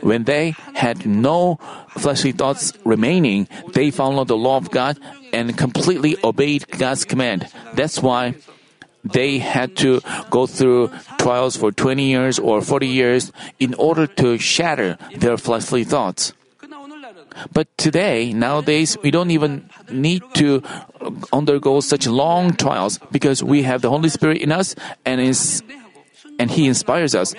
When 0.00 0.24
they 0.24 0.56
had 0.74 1.06
no 1.06 1.60
fleshly 1.90 2.32
thoughts 2.32 2.72
remaining, 2.84 3.46
they 3.72 3.90
followed 3.90 4.28
the 4.28 4.36
law 4.36 4.56
of 4.56 4.70
God 4.70 4.98
and 5.36 5.52
completely 5.56 6.16
obeyed 6.24 6.64
God's 6.80 7.04
command. 7.04 7.52
That's 7.76 8.00
why 8.00 8.40
they 9.04 9.38
had 9.38 9.76
to 9.84 10.00
go 10.30 10.46
through 10.48 10.90
trials 11.18 11.56
for 11.56 11.70
20 11.70 12.02
years 12.02 12.38
or 12.40 12.62
40 12.64 12.88
years 12.88 13.32
in 13.60 13.74
order 13.74 14.06
to 14.18 14.38
shatter 14.38 14.96
their 15.14 15.36
fleshly 15.36 15.84
thoughts. 15.84 16.32
But 17.52 17.68
today, 17.76 18.32
nowadays, 18.32 18.96
we 19.04 19.10
don't 19.10 19.30
even 19.30 19.68
need 19.90 20.22
to 20.40 20.64
undergo 21.32 21.80
such 21.80 22.06
long 22.06 22.56
trials 22.56 22.98
because 23.12 23.44
we 23.44 23.62
have 23.62 23.82
the 23.82 23.90
Holy 23.90 24.08
Spirit 24.08 24.40
in 24.40 24.50
us 24.50 24.74
and 25.04 25.20
is 25.20 25.62
and 26.38 26.50
he 26.50 26.66
inspires 26.66 27.14
us. 27.14 27.34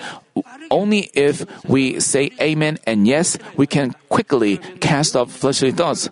Only 0.70 1.10
if 1.14 1.46
we 1.66 2.00
say 2.00 2.32
amen 2.42 2.78
and 2.86 3.08
yes, 3.08 3.38
we 3.58 3.66
can 3.68 3.94
quickly 4.10 4.58
cast 4.82 5.16
off 5.16 5.32
fleshly 5.32 5.72
thoughts. 5.72 6.10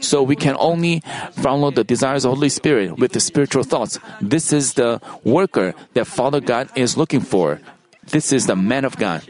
So 0.00 0.22
we 0.22 0.36
can 0.36 0.56
only 0.58 1.02
follow 1.32 1.70
the 1.70 1.84
desires 1.84 2.24
of 2.24 2.34
Holy 2.34 2.48
Spirit 2.48 2.98
with 2.98 3.12
the 3.12 3.20
spiritual 3.20 3.64
thoughts. 3.64 3.98
This 4.20 4.52
is 4.52 4.74
the 4.74 5.00
worker 5.24 5.74
that 5.94 6.06
Father 6.06 6.40
God 6.40 6.70
is 6.76 6.96
looking 6.96 7.20
for. 7.20 7.60
This 8.06 8.32
is 8.32 8.46
the 8.46 8.56
man 8.56 8.84
of 8.84 8.96
God. 8.96 9.22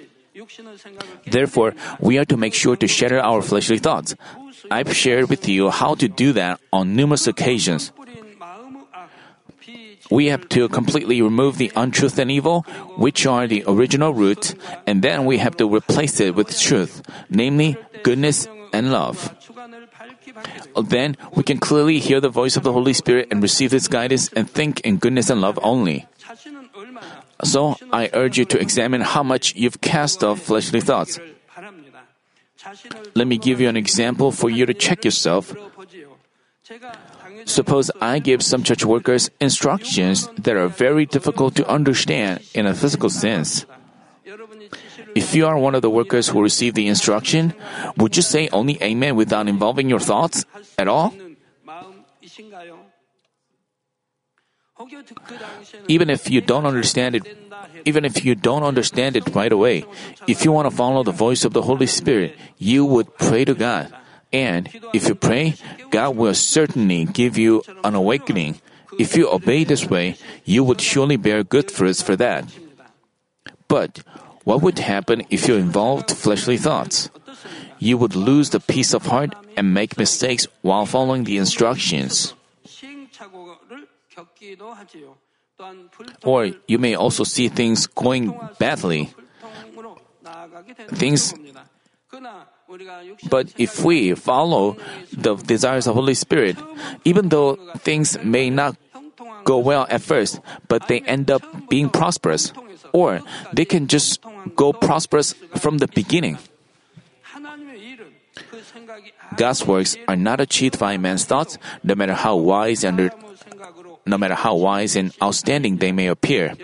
Therefore, 1.26 1.74
we 2.00 2.18
are 2.18 2.24
to 2.26 2.36
make 2.36 2.54
sure 2.54 2.76
to 2.76 2.86
shatter 2.86 3.20
our 3.20 3.42
fleshly 3.42 3.78
thoughts. 3.78 4.14
I've 4.70 4.94
shared 4.94 5.28
with 5.28 5.48
you 5.48 5.70
how 5.70 5.94
to 5.96 6.08
do 6.08 6.32
that 6.32 6.60
on 6.72 6.94
numerous 6.94 7.26
occasions. 7.26 7.92
We 10.10 10.26
have 10.26 10.48
to 10.50 10.68
completely 10.68 11.20
remove 11.20 11.58
the 11.58 11.70
untruth 11.76 12.18
and 12.18 12.30
evil, 12.30 12.62
which 12.96 13.26
are 13.26 13.46
the 13.46 13.64
original 13.66 14.14
root, 14.14 14.54
and 14.86 15.02
then 15.02 15.26
we 15.26 15.36
have 15.38 15.56
to 15.58 15.68
replace 15.68 16.18
it 16.20 16.34
with 16.34 16.58
truth, 16.58 17.02
namely 17.28 17.76
goodness 18.02 18.48
and 18.72 18.90
love. 18.90 19.34
Then 20.76 21.16
we 21.34 21.42
can 21.42 21.58
clearly 21.58 21.98
hear 21.98 22.20
the 22.20 22.28
voice 22.28 22.56
of 22.56 22.62
the 22.62 22.72
Holy 22.72 22.92
Spirit 22.92 23.28
and 23.30 23.42
receive 23.42 23.70
this 23.70 23.88
guidance 23.88 24.30
and 24.32 24.48
think 24.48 24.80
in 24.80 24.98
goodness 24.98 25.30
and 25.30 25.40
love 25.40 25.58
only. 25.62 26.06
So 27.44 27.76
I 27.92 28.10
urge 28.12 28.38
you 28.38 28.44
to 28.46 28.60
examine 28.60 29.00
how 29.00 29.22
much 29.22 29.54
you've 29.54 29.80
cast 29.80 30.24
off 30.24 30.40
fleshly 30.40 30.80
thoughts. 30.80 31.18
Let 33.14 33.26
me 33.26 33.38
give 33.38 33.60
you 33.60 33.68
an 33.68 33.76
example 33.76 34.32
for 34.32 34.50
you 34.50 34.66
to 34.66 34.74
check 34.74 35.04
yourself. 35.04 35.54
Suppose 37.46 37.90
I 38.00 38.18
give 38.18 38.42
some 38.42 38.62
church 38.62 38.84
workers 38.84 39.30
instructions 39.40 40.28
that 40.36 40.56
are 40.56 40.68
very 40.68 41.06
difficult 41.06 41.54
to 41.56 41.66
understand 41.68 42.42
in 42.52 42.66
a 42.66 42.74
physical 42.74 43.08
sense. 43.08 43.64
If 45.14 45.34
you 45.34 45.46
are 45.46 45.58
one 45.58 45.74
of 45.74 45.82
the 45.82 45.90
workers 45.90 46.28
who 46.28 46.42
received 46.42 46.76
the 46.76 46.88
instruction, 46.88 47.54
would 47.96 48.16
you 48.16 48.22
say 48.22 48.48
only 48.52 48.82
Amen 48.82 49.16
without 49.16 49.48
involving 49.48 49.88
your 49.88 50.00
thoughts 50.00 50.44
at 50.76 50.88
all? 50.88 51.14
Even 55.88 56.10
if 56.10 56.30
you 56.30 56.40
don't 56.40 56.66
understand 56.66 57.16
it, 57.16 57.26
even 57.84 58.04
if 58.04 58.24
you 58.24 58.34
don't 58.34 58.62
understand 58.62 59.16
it 59.16 59.34
right 59.34 59.50
away, 59.50 59.84
if 60.26 60.44
you 60.44 60.52
want 60.52 60.70
to 60.70 60.74
follow 60.74 61.02
the 61.02 61.12
voice 61.12 61.44
of 61.44 61.52
the 61.52 61.62
Holy 61.62 61.86
Spirit, 61.86 62.36
you 62.58 62.84
would 62.84 63.16
pray 63.18 63.44
to 63.44 63.54
God. 63.54 63.92
And 64.32 64.68
if 64.92 65.08
you 65.08 65.14
pray, 65.14 65.54
God 65.90 66.16
will 66.16 66.34
certainly 66.34 67.06
give 67.06 67.38
you 67.38 67.62
an 67.82 67.94
awakening. 67.94 68.60
If 68.98 69.16
you 69.16 69.30
obey 69.30 69.64
this 69.64 69.88
way, 69.88 70.16
you 70.44 70.62
would 70.62 70.80
surely 70.80 71.16
bear 71.16 71.42
good 71.42 71.70
fruits 71.70 72.02
for 72.02 72.14
that. 72.16 72.44
But 73.68 74.00
what 74.48 74.64
would 74.64 74.78
happen 74.80 75.28
if 75.28 75.44
you 75.46 75.60
involved 75.60 76.08
fleshly 76.08 76.56
thoughts? 76.56 77.10
You 77.78 78.00
would 78.00 78.16
lose 78.16 78.48
the 78.48 78.64
peace 78.64 78.96
of 78.96 79.04
heart 79.04 79.36
and 79.60 79.74
make 79.76 80.00
mistakes 80.00 80.48
while 80.62 80.86
following 80.86 81.24
the 81.28 81.36
instructions. 81.36 82.32
Or 86.24 86.48
you 86.64 86.78
may 86.78 86.94
also 86.94 87.24
see 87.28 87.52
things 87.52 87.86
going 87.86 88.32
badly. 88.58 89.12
Things 90.96 91.34
but 93.28 93.52
if 93.58 93.84
we 93.84 94.14
follow 94.14 94.80
the 95.12 95.36
desires 95.36 95.86
of 95.86 95.94
Holy 95.94 96.14
Spirit, 96.14 96.56
even 97.04 97.28
though 97.28 97.60
things 97.84 98.16
may 98.24 98.48
not 98.48 98.80
go 99.44 99.58
well 99.58 99.86
at 99.90 100.00
first, 100.00 100.40
but 100.68 100.88
they 100.88 101.00
end 101.04 101.30
up 101.30 101.44
being 101.68 101.90
prosperous 101.92 102.52
or 102.92 103.20
they 103.52 103.64
can 103.64 103.86
just 103.86 104.20
go 104.56 104.72
prosperous 104.72 105.32
from 105.56 105.78
the 105.78 105.88
beginning. 105.88 106.38
God's 109.36 109.66
works 109.66 109.96
are 110.06 110.16
not 110.16 110.40
achieved 110.40 110.78
by 110.78 110.96
man's 110.96 111.24
thoughts, 111.24 111.58
no 111.82 111.94
matter 111.94 112.14
how 112.14 112.36
wise 112.36 112.84
and 112.84 113.10
no 114.06 114.18
matter 114.18 114.34
how 114.34 114.54
wise 114.54 114.96
and 114.96 115.12
outstanding 115.22 115.76
they 115.76 115.92
may 115.92 116.06
appear. 116.06 116.54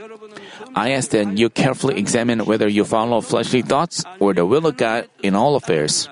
I 0.74 0.90
ask 0.92 1.10
that 1.10 1.36
you 1.36 1.50
carefully 1.50 1.98
examine 1.98 2.46
whether 2.46 2.68
you 2.68 2.84
follow 2.84 3.20
fleshly 3.20 3.62
thoughts 3.62 4.04
or 4.18 4.34
the 4.34 4.46
will 4.46 4.66
of 4.66 4.76
God 4.76 5.08
in 5.22 5.34
all 5.34 5.56
affairs. 5.56 6.08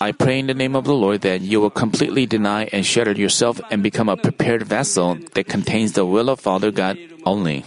I 0.00 0.12
pray 0.12 0.38
in 0.38 0.46
the 0.46 0.54
name 0.54 0.74
of 0.74 0.84
the 0.84 0.94
Lord 0.94 1.20
that 1.20 1.42
you 1.42 1.60
will 1.60 1.70
completely 1.70 2.24
deny 2.24 2.64
and 2.72 2.84
shatter 2.84 3.12
yourself 3.12 3.60
and 3.70 3.82
become 3.82 4.08
a 4.08 4.16
prepared 4.16 4.62
vessel 4.62 5.18
that 5.34 5.48
contains 5.48 5.92
the 5.92 6.06
will 6.06 6.30
of 6.30 6.40
Father 6.40 6.70
God 6.70 6.98
only. 7.24 7.64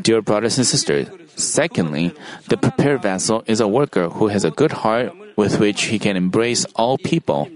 Dear 0.00 0.20
brothers 0.20 0.58
and 0.58 0.66
sisters, 0.66 1.08
secondly, 1.36 2.12
the 2.48 2.58
prepared 2.58 3.00
vessel 3.00 3.42
is 3.46 3.60
a 3.60 3.68
worker 3.68 4.10
who 4.10 4.28
has 4.28 4.44
a 4.44 4.50
good 4.50 4.72
heart 4.84 5.12
with 5.36 5.58
which 5.58 5.84
he 5.84 5.98
can 5.98 6.16
embrace 6.16 6.66
all 6.76 6.98
people. 6.98 7.48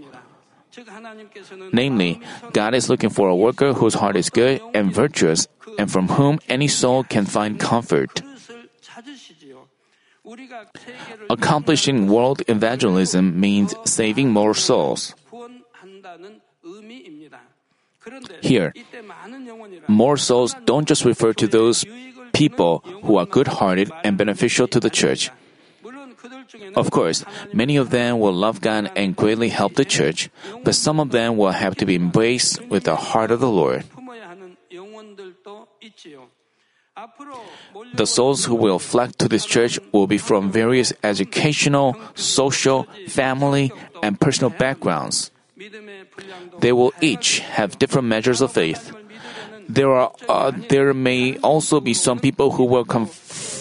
Namely, 1.73 2.21
God 2.53 2.75
is 2.75 2.89
looking 2.89 3.11
for 3.11 3.29
a 3.29 3.37
worker 3.37 3.75
whose 3.75 3.95
heart 3.95 4.17
is 4.17 4.31
good 4.31 4.61
and 4.73 4.93
virtuous 4.93 5.49
and 5.79 5.93
from 5.93 6.09
whom 6.09 6.39
any 6.49 6.69
soul 6.69 7.05
can 7.05 7.27
find 7.27 7.61
comfort. 7.61 8.23
Accomplishing 11.31 12.09
world 12.09 12.43
evangelism 12.49 13.39
means 13.39 13.75
saving 13.85 14.31
more 14.31 14.55
souls. 14.55 15.15
Here, 18.43 18.73
more 19.89 20.17
souls 20.17 20.55
don't 20.65 20.87
just 20.87 21.05
refer 21.05 21.33
to 21.35 21.47
those 21.47 21.85
people 22.33 22.83
who 23.03 23.17
are 23.17 23.27
good 23.27 23.49
hearted 23.49 23.91
and 24.05 24.17
beneficial 24.17 24.69
to 24.69 24.81
the 24.81 24.91
church. 24.91 25.31
Of 26.75 26.91
course, 26.91 27.25
many 27.53 27.77
of 27.77 27.91
them 27.91 28.19
will 28.19 28.33
love 28.33 28.61
God 28.61 28.91
and 28.97 29.17
greatly 29.17 29.49
help 29.49 29.75
the 29.75 29.85
church, 29.85 30.31
but 30.65 30.75
some 30.75 31.01
of 31.01 31.11
them 31.11 31.37
will 31.37 31.53
have 31.53 31.75
to 31.77 31.87
be 31.87 31.95
embraced 31.95 32.63
with 32.67 32.85
the 32.85 32.97
heart 32.97 33.31
of 33.31 33.41
the 33.41 33.51
Lord. 33.51 33.85
The 37.95 38.07
souls 38.07 38.47
who 38.47 38.55
will 38.55 38.79
flock 38.79 39.17
to 39.19 39.29
this 39.29 39.45
church 39.45 39.79
will 39.93 40.07
be 40.07 40.17
from 40.17 40.51
various 40.51 40.93
educational, 41.05 41.97
social, 42.15 42.89
family, 43.09 43.71
and 44.03 44.19
personal 44.19 44.51
backgrounds. 44.51 45.31
They 46.61 46.73
will 46.73 46.93
each 47.01 47.41
have 47.41 47.79
different 47.79 48.09
measures 48.09 48.41
of 48.41 48.53
faith. 48.53 48.97
There 49.69 49.91
are 49.91 50.13
uh, 50.29 50.53
there 50.71 50.95
may 50.95 51.39
also 51.39 51.81
be 51.81 51.93
some 51.93 52.21
people 52.21 52.53
who 52.53 52.65
will 52.65 52.85
come 52.85 53.11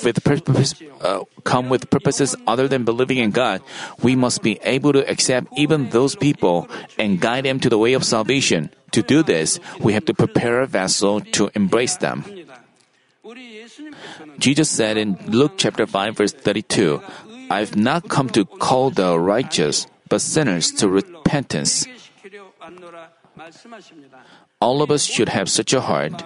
with 0.05 0.23
purpose, 0.23 0.75
uh, 1.01 1.25
come 1.43 1.67
with 1.67 1.89
purposes 1.89 2.35
other 2.45 2.67
than 2.67 2.85
believing 2.85 3.17
in 3.17 3.31
God. 3.31 3.61
We 4.03 4.15
must 4.15 4.43
be 4.43 4.59
able 4.61 4.93
to 4.93 5.01
accept 5.09 5.47
even 5.57 5.89
those 5.89 6.15
people 6.15 6.69
and 6.99 7.19
guide 7.19 7.45
them 7.45 7.59
to 7.61 7.69
the 7.69 7.79
way 7.79 7.93
of 7.93 8.05
salvation. 8.05 8.69
To 8.91 9.01
do 9.01 9.23
this, 9.23 9.59
we 9.81 9.93
have 9.93 10.05
to 10.05 10.13
prepare 10.13 10.61
a 10.61 10.67
vessel 10.67 11.21
to 11.35 11.49
embrace 11.55 11.97
them. 11.97 12.23
Jesus 14.39 14.69
said 14.69 14.97
in 14.97 15.17
Luke 15.27 15.53
chapter 15.57 15.85
5 15.85 16.17
verse 16.17 16.33
32, 16.33 17.01
I've 17.49 17.75
not 17.75 18.09
come 18.09 18.29
to 18.29 18.45
call 18.45 18.89
the 18.89 19.19
righteous, 19.19 19.87
but 20.09 20.21
sinners 20.21 20.71
to 20.79 20.89
repentance. 20.89 21.85
All 24.59 24.81
of 24.81 24.91
us 24.91 25.03
should 25.03 25.29
have 25.29 25.49
such 25.49 25.73
a 25.73 25.81
heart. 25.81 26.23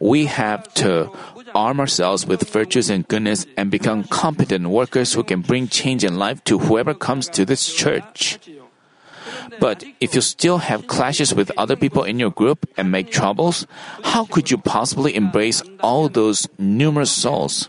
We 0.00 0.26
have 0.26 0.72
to 0.74 1.10
arm 1.54 1.78
ourselves 1.78 2.26
with 2.26 2.48
virtues 2.48 2.90
and 2.90 3.06
goodness 3.06 3.46
and 3.56 3.70
become 3.70 4.04
competent 4.04 4.68
workers 4.68 5.12
who 5.12 5.22
can 5.22 5.40
bring 5.40 5.68
change 5.68 6.02
in 6.02 6.18
life 6.18 6.42
to 6.44 6.58
whoever 6.58 6.94
comes 6.94 7.28
to 7.30 7.44
this 7.44 7.72
church. 7.72 8.38
But 9.60 9.84
if 10.00 10.14
you 10.14 10.20
still 10.20 10.58
have 10.58 10.86
clashes 10.86 11.34
with 11.34 11.50
other 11.56 11.76
people 11.76 12.04
in 12.04 12.18
your 12.18 12.30
group 12.30 12.68
and 12.76 12.90
make 12.90 13.10
troubles, 13.10 13.66
how 14.02 14.24
could 14.24 14.50
you 14.50 14.58
possibly 14.58 15.14
embrace 15.14 15.62
all 15.80 16.08
those 16.08 16.48
numerous 16.58 17.10
souls? 17.10 17.68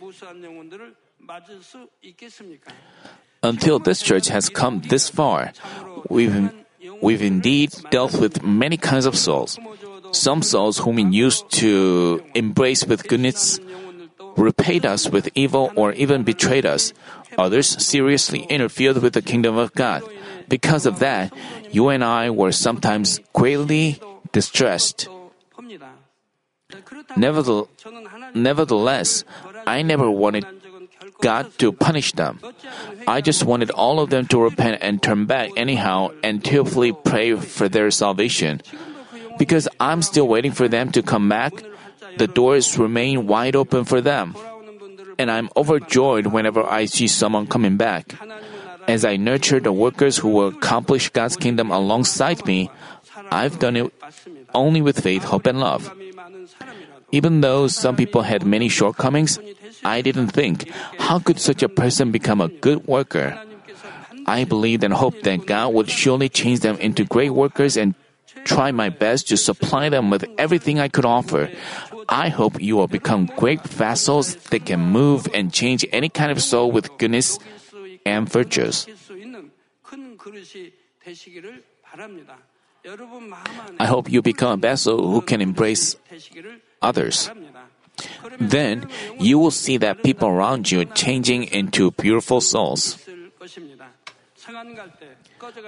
Until 3.44 3.79
this 3.79 4.01
church 4.01 4.27
has 4.27 4.50
come 4.50 4.82
this 4.89 5.10
far, 5.10 5.53
we've, 6.10 6.51
we've 7.01 7.22
indeed 7.22 7.72
dealt 7.91 8.20
with 8.20 8.44
many 8.44 8.77
kinds 8.77 9.05
of 9.05 9.17
souls. 9.17 9.60
Some 10.12 10.41
souls 10.41 10.79
whom 10.79 10.96
we 10.96 11.03
used 11.03 11.50
to 11.60 12.24
embrace 12.34 12.86
with 12.86 13.08
goodness 13.08 13.60
repaid 14.38 14.86
us 14.86 15.10
with 15.10 15.29
evil 15.36 15.72
or 15.75 15.94
even 15.94 16.24
betrayed 16.24 16.65
us. 16.65 16.94
Others 17.38 17.84
seriously 17.84 18.44
interfered 18.50 18.98
with 19.01 19.13
the 19.13 19.22
kingdom 19.22 19.58
of 19.58 19.74
God. 19.74 20.03
Because 20.48 20.86
of 20.86 21.00
that, 21.00 21.34
you 21.72 21.90
and 21.90 22.04
I 22.04 22.30
were 22.30 22.52
sometimes 22.52 23.20
greatly 23.34 24.00
distressed. 24.32 25.08
Nevertheless, 28.36 29.24
I 29.68 29.82
never 29.82 30.10
wanted 30.10 30.46
God 31.22 31.58
to 31.60 31.72
punish 31.72 32.12
them. 32.14 32.40
I 33.08 33.22
just 33.22 33.46
wanted 33.46 33.72
all 33.72 34.00
of 34.00 34.10
them 34.10 34.28
to 34.28 34.42
repent 34.42 34.80
and 34.82 35.02
turn 35.02 35.25
back 35.25 35.52
anyhow 35.56 36.12
and 36.24 36.44
tearfully 36.44 36.92
pray 36.92 37.36
for 37.36 37.70
their 37.70 37.90
salvation. 37.92 38.62
Because 39.38 39.68
I'm 39.80 40.02
still 40.02 40.28
waiting 40.28 40.52
for 40.52 40.68
them 40.68 40.92
to 40.92 41.02
come 41.02 41.30
back, 41.30 41.54
the 42.18 42.28
doors 42.28 42.78
remain 42.78 43.28
wide 43.28 43.56
open 43.56 43.86
for 43.86 44.02
them. 44.02 44.36
And 45.18 45.32
I'm 45.32 45.50
overjoyed 45.56 46.28
whenever 46.28 46.64
I 46.64 46.86
see 46.86 47.08
someone 47.08 47.48
coming 47.48 47.78
back. 47.78 48.16
As 48.88 49.04
I 49.06 49.15
nurture 49.18 49.60
the 49.60 49.72
workers 49.72 50.18
who 50.18 50.30
will 50.30 50.48
accomplish 50.50 51.10
God's 51.10 51.36
kingdom 51.36 51.72
alongside 51.72 52.46
me, 52.46 52.70
I've 53.32 53.60
done 53.60 53.75
it 53.75 53.94
only 54.54 54.82
with 54.82 55.01
faith, 55.01 55.24
hope, 55.24 55.48
and 55.48 55.60
love. 55.60 55.92
Even 57.12 57.42
though 57.42 57.68
some 57.68 57.96
people 57.96 58.24
had 58.24 58.46
many 58.46 58.70
shortcomings, 58.70 59.39
I 59.84 60.01
didn't 60.01 60.30
think, 60.30 60.70
how 61.00 61.20
could 61.20 61.39
such 61.39 61.63
a 61.63 61.70
person 61.70 62.12
become 62.12 62.42
a 62.42 62.50
good 62.50 62.86
worker? 62.88 63.39
I 64.25 64.44
believed 64.44 64.84
and 64.84 64.94
hoped 64.94 65.24
that 65.24 65.46
God 65.46 65.74
would 65.74 65.89
surely 65.89 66.30
change 66.30 66.62
them 66.62 66.77
into 66.77 67.06
great 67.06 67.30
workers 67.30 67.77
and 67.77 67.94
try 68.44 68.72
my 68.72 68.89
best 68.89 69.30
to 69.30 69.38
supply 69.38 69.89
them 69.89 70.10
with 70.10 70.25
everything 70.38 70.80
I 70.80 70.88
could 70.88 71.06
offer. 71.06 71.50
I 72.10 72.30
hope 72.30 72.62
you 72.62 72.75
will 72.75 72.88
become 72.88 73.30
great 73.38 73.62
vessels 73.63 74.36
that 74.50 74.65
can 74.65 74.80
move 74.80 75.27
and 75.34 75.54
change 75.54 75.86
any 75.92 76.10
kind 76.10 76.32
of 76.32 76.42
soul 76.42 76.72
with 76.72 76.89
goodness, 76.98 77.39
and 78.06 78.30
virtues. 78.30 78.88
I 83.80 83.86
hope 83.86 84.12
you 84.12 84.22
become 84.22 84.52
a 84.54 84.58
vessel 84.58 85.08
who 85.08 85.22
can 85.22 85.42
embrace 85.42 85.96
others. 86.82 87.30
Then 88.40 88.90
you 89.20 89.40
will 89.40 89.52
see 89.52 89.78
that 89.78 90.04
people 90.04 90.28
around 90.28 90.72
you 90.72 90.86
changing 90.86 91.46
into 91.46 91.92
beautiful 91.92 92.42
souls. 92.42 93.00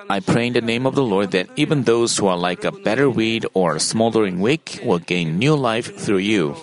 I 0.10 0.20
pray 0.20 0.48
in 0.48 0.54
the 0.54 0.62
name 0.62 0.86
of 0.86 0.96
the 0.96 1.04
Lord 1.04 1.32
that 1.32 1.50
even 1.56 1.84
those 1.84 2.18
who 2.18 2.28
are 2.28 2.38
like 2.38 2.64
a 2.64 2.72
better 2.72 3.10
weed 3.10 3.46
or 3.54 3.76
a 3.76 3.80
smoldering 3.80 4.40
wick 4.40 4.80
will 4.84 5.00
gain 5.00 5.40
new 5.40 5.56
life 5.56 5.98
through 5.98 6.22
you. 6.22 6.56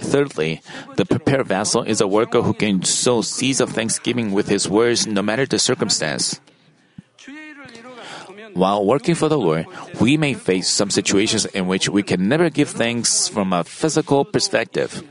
Thirdly, 0.00 0.60
the 0.96 1.04
prepared 1.04 1.46
vessel 1.46 1.82
is 1.82 2.00
a 2.00 2.06
worker 2.06 2.42
who 2.42 2.54
can 2.54 2.82
sow 2.84 3.22
seeds 3.22 3.60
of 3.60 3.70
thanksgiving 3.70 4.32
with 4.32 4.48
his 4.48 4.68
words 4.68 5.06
no 5.06 5.22
matter 5.22 5.46
the 5.46 5.58
circumstance. 5.58 6.40
While 8.54 8.84
working 8.84 9.14
for 9.14 9.28
the 9.28 9.38
Lord, 9.38 9.66
we 10.00 10.16
may 10.16 10.34
face 10.34 10.68
some 10.68 10.90
situations 10.90 11.46
in 11.46 11.66
which 11.66 11.88
we 11.88 12.02
can 12.02 12.28
never 12.28 12.50
give 12.50 12.68
thanks 12.68 13.28
from 13.28 13.52
a 13.52 13.64
physical 13.64 14.24
perspective. 14.24 15.02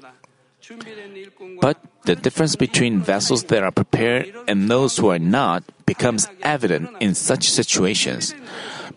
But 1.59 1.77
the 2.03 2.15
difference 2.15 2.55
between 2.55 3.01
vessels 3.01 3.45
that 3.45 3.63
are 3.63 3.71
prepared 3.71 4.33
and 4.47 4.69
those 4.69 4.97
who 4.97 5.09
are 5.09 5.19
not 5.19 5.63
becomes 5.85 6.27
evident 6.41 6.89
in 6.99 7.15
such 7.15 7.49
situations. 7.49 8.33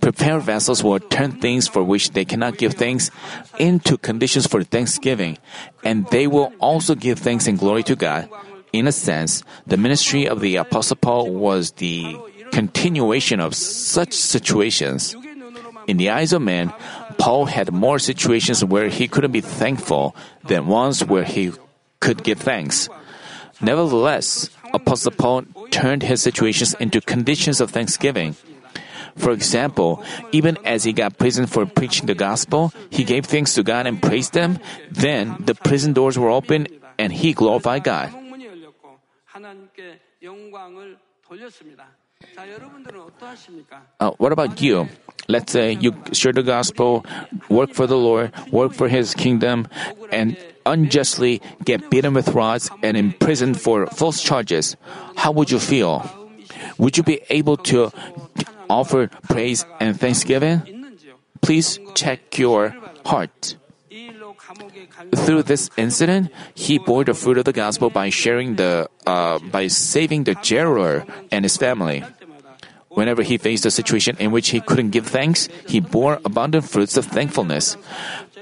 Prepared 0.05 0.43
vessels 0.43 0.85
will 0.85 1.01
turn 1.01 1.41
things 1.41 1.67
for 1.67 1.83
which 1.83 2.11
they 2.11 2.27
cannot 2.27 2.59
give 2.59 2.75
thanks 2.75 3.11
into 3.59 3.97
conditions 3.97 4.47
for 4.47 4.63
thanksgiving, 4.63 5.39
and 5.83 6.05
they 6.13 6.27
will 6.27 6.53
also 6.61 6.95
give 6.95 7.19
thanks 7.19 7.47
and 7.47 7.59
glory 7.59 7.83
to 7.85 7.97
God. 7.97 8.29
In 8.75 8.87
a 8.87 8.93
sense, 8.93 9.43
the 9.67 9.79
ministry 9.79 10.29
of 10.29 10.41
the 10.41 10.57
Apostle 10.57 11.01
Paul 11.01 11.33
was 11.33 11.73
the 11.81 12.21
continuation 12.53 13.41
of 13.41 13.57
such 13.57 14.13
situations. 14.13 15.17
In 15.87 15.97
the 15.97 16.11
eyes 16.11 16.35
of 16.35 16.43
man, 16.43 16.71
Paul 17.17 17.47
had 17.47 17.73
more 17.73 17.99
situations 17.99 18.63
where 18.63 18.91
he 18.91 19.09
couldn't 19.09 19.33
be 19.33 19.41
thankful 19.41 20.15
than 20.45 20.67
ones 20.67 21.03
where 21.03 21.25
he 21.25 21.53
could 22.01 22.23
give 22.23 22.41
thanks. 22.41 22.91
Nevertheless, 23.63 24.51
Apostle 24.75 25.13
Paul 25.13 25.45
turned 25.71 26.03
his 26.03 26.21
situations 26.21 26.75
into 26.79 27.01
conditions 27.01 27.63
of 27.63 27.71
thanksgiving. 27.71 28.37
For 29.17 29.33
example, 29.33 30.03
even 30.33 30.59
as 30.65 30.85
he 30.85 30.93
got 30.93 31.19
prison 31.19 31.47
for 31.47 31.67
preaching 31.67 32.07
the 32.07 32.15
gospel, 32.15 32.73
he 32.91 33.05
gave 33.05 33.27
thanks 33.27 33.55
to 33.55 33.63
God 33.63 33.87
and 33.87 34.03
praised 34.03 34.33
them. 34.33 34.59
Then 34.91 35.37
the 35.39 35.55
prison 35.55 35.93
doors 35.93 36.19
were 36.19 36.31
opened 36.31 36.69
and 36.99 37.13
he 37.13 37.33
glorified 37.33 37.85
God. 37.85 38.13
Uh, 44.01 44.11
what 44.19 44.33
about 44.33 44.61
you? 44.61 44.89
Let's 45.29 45.53
say 45.53 45.73
you 45.73 45.95
share 46.13 46.33
the 46.33 46.43
gospel, 46.43 47.05
work 47.49 47.73
for 47.73 47.87
the 47.87 47.97
Lord, 47.97 48.33
work 48.53 48.73
for 48.73 48.89
His 48.89 49.15
kingdom, 49.15 49.69
and 50.11 50.37
unjustly 50.67 51.41
get 51.65 51.91
beaten 51.91 52.15
with 52.15 52.29
rods 52.31 52.71
and 52.83 52.97
imprisoned 52.97 53.61
for 53.61 53.87
false 53.87 54.23
charges. 54.23 54.77
How 55.17 55.33
would 55.33 55.51
you 55.51 55.59
feel? 55.59 56.05
Would 56.79 56.97
you 56.97 57.03
be 57.03 57.21
able 57.31 57.57
to 57.69 57.93
offer 58.75 59.07
praise 59.31 59.65
and 59.79 59.95
thanksgiving? 59.95 60.63
Please 61.41 61.79
check 61.95 62.39
your 62.39 62.75
heart. 63.07 63.57
Through 65.15 65.45
this 65.45 65.71
incident, 65.77 66.33
he 66.55 66.79
bore 66.79 67.05
the 67.05 67.15
fruit 67.15 67.39
of 67.39 67.45
the 67.45 67.53
gospel 67.53 67.91
by 67.91 68.11
sharing 68.11 68.57
the, 68.57 68.89
uh, 69.07 69.39
by 69.39 69.69
saving 69.69 70.25
the 70.25 70.35
jailer 70.43 71.07
and 71.31 71.45
his 71.45 71.57
family. 71.57 72.03
Whenever 72.95 73.23
he 73.23 73.39
faced 73.39 73.67
a 73.67 73.71
situation 73.71 74.17
in 74.19 74.31
which 74.31 74.51
he 74.51 74.61
couldn't 74.61 74.91
give 74.91 75.07
thanks, 75.07 75.49
he 75.67 75.81
bore 75.81 76.21
abundant 76.25 76.65
fruits 76.65 76.97
of 76.97 77.05
thankfulness. 77.05 77.77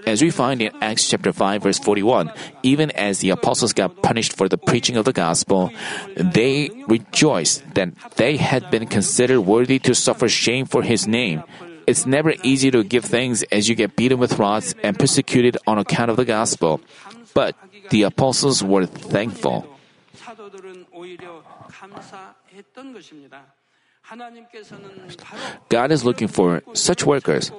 As 0.07 0.21
we 0.21 0.31
find 0.31 0.61
in 0.61 0.73
Acts 0.81 1.09
chapter 1.09 1.33
5 1.33 1.62
verse 1.62 1.79
41, 1.79 2.33
even 2.62 2.91
as 2.93 3.21
the 3.21 3.31
apostles 3.31 3.73
got 3.73 4.03
punished 4.03 4.33
for 4.33 4.49
the 4.49 4.59
preaching 4.59 4.97
of 4.97 5.05
the 5.05 5.12
gospel, 5.12 5.71
they 6.17 6.71
rejoiced 6.88 7.62
that 7.75 7.95
they 8.17 8.37
had 8.37 8.71
been 8.71 8.87
considered 8.87 9.41
worthy 9.43 9.79
to 9.81 9.95
suffer 9.95 10.29
shame 10.29 10.67
for 10.67 10.83
his 10.83 11.07
name. 11.07 11.43
It's 11.87 12.07
never 12.07 12.35
easy 12.43 12.71
to 12.71 12.85
give 12.85 13.05
thanks 13.05 13.43
as 13.51 13.69
you 13.69 13.75
get 13.75 13.97
beaten 13.97 14.19
with 14.19 14.38
rods 14.38 14.75
and 14.83 14.99
persecuted 14.99 15.57
on 15.67 15.79
account 15.79 16.11
of 16.11 16.17
the 16.17 16.25
gospel. 16.25 16.81
But 17.35 17.57
the 17.91 18.03
apostles 18.03 18.62
were 18.62 18.87
thankful. 18.87 19.67
God 25.68 25.90
is 25.90 26.05
looking 26.05 26.29
for 26.29 26.62
such 26.75 27.07
workers. 27.07 27.51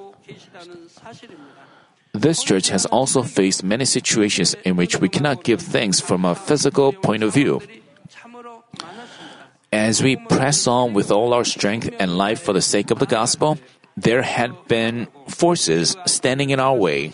This 2.14 2.44
church 2.44 2.70
has 2.70 2.86
also 2.88 3.24
faced 3.24 3.64
many 3.64 3.86
situations 3.86 4.54
in 4.64 4.76
which 4.76 5.02
we 5.02 5.10
cannot 5.10 5.44
give 5.44 5.62
thanks 5.62 6.00
from 6.00 6.26
a 6.26 6.36
physical 6.36 6.94
point 6.94 7.24
of 7.24 7.34
view. 7.34 7.62
As 9.72 10.04
we 10.04 10.16
press 10.16 10.68
on 10.68 10.94
with 10.94 11.10
all 11.10 11.34
our 11.34 11.44
strength 11.44 11.90
and 12.00 12.18
life 12.18 12.42
for 12.42 12.54
the 12.54 12.62
sake 12.62 12.92
of 12.92 13.00
the 13.00 13.08
gospel, 13.10 13.58
there 13.98 14.22
had 14.22 14.54
been 14.68 15.08
forces 15.28 15.98
standing 16.06 16.52
in 16.52 16.60
our 16.60 16.76
way. 16.76 17.14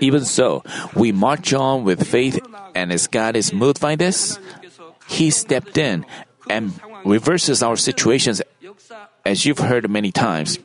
Even 0.00 0.24
so, 0.24 0.64
we 0.94 1.12
march 1.12 1.52
on 1.52 1.84
with 1.84 2.06
faith, 2.06 2.40
and 2.74 2.92
as 2.92 3.06
God 3.06 3.36
is 3.36 3.52
moved 3.52 3.80
by 3.80 3.96
this, 3.96 4.38
He 5.08 5.30
stepped 5.30 5.76
in 5.76 6.04
and 6.48 6.72
reverses 7.06 7.62
our 7.62 7.76
situations, 7.76 8.42
as 9.24 9.46
you've 9.46 9.62
heard 9.62 9.88
many 9.88 10.10
times. 10.10 10.58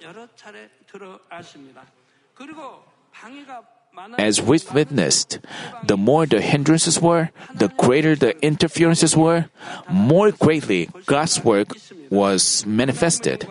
As 4.18 4.42
we've 4.42 4.74
witnessed, 4.74 5.40
the 5.86 5.98
more 5.98 6.26
the 6.26 6.42
hindrances 6.42 7.00
were, 7.00 7.30
the 7.54 7.70
greater 7.78 8.16
the 8.16 8.34
interferences 8.44 9.16
were, 9.16 9.46
more 9.90 10.32
greatly 10.32 10.90
God's 11.06 11.44
work 11.44 11.76
was 12.10 12.66
manifested. 12.66 13.48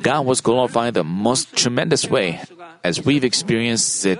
God 0.00 0.24
was 0.24 0.40
glorified 0.40 0.94
the 0.94 1.04
most 1.04 1.54
tremendous 1.54 2.08
way, 2.08 2.40
as 2.82 3.04
we've 3.04 3.24
experienced 3.24 4.06
it 4.06 4.18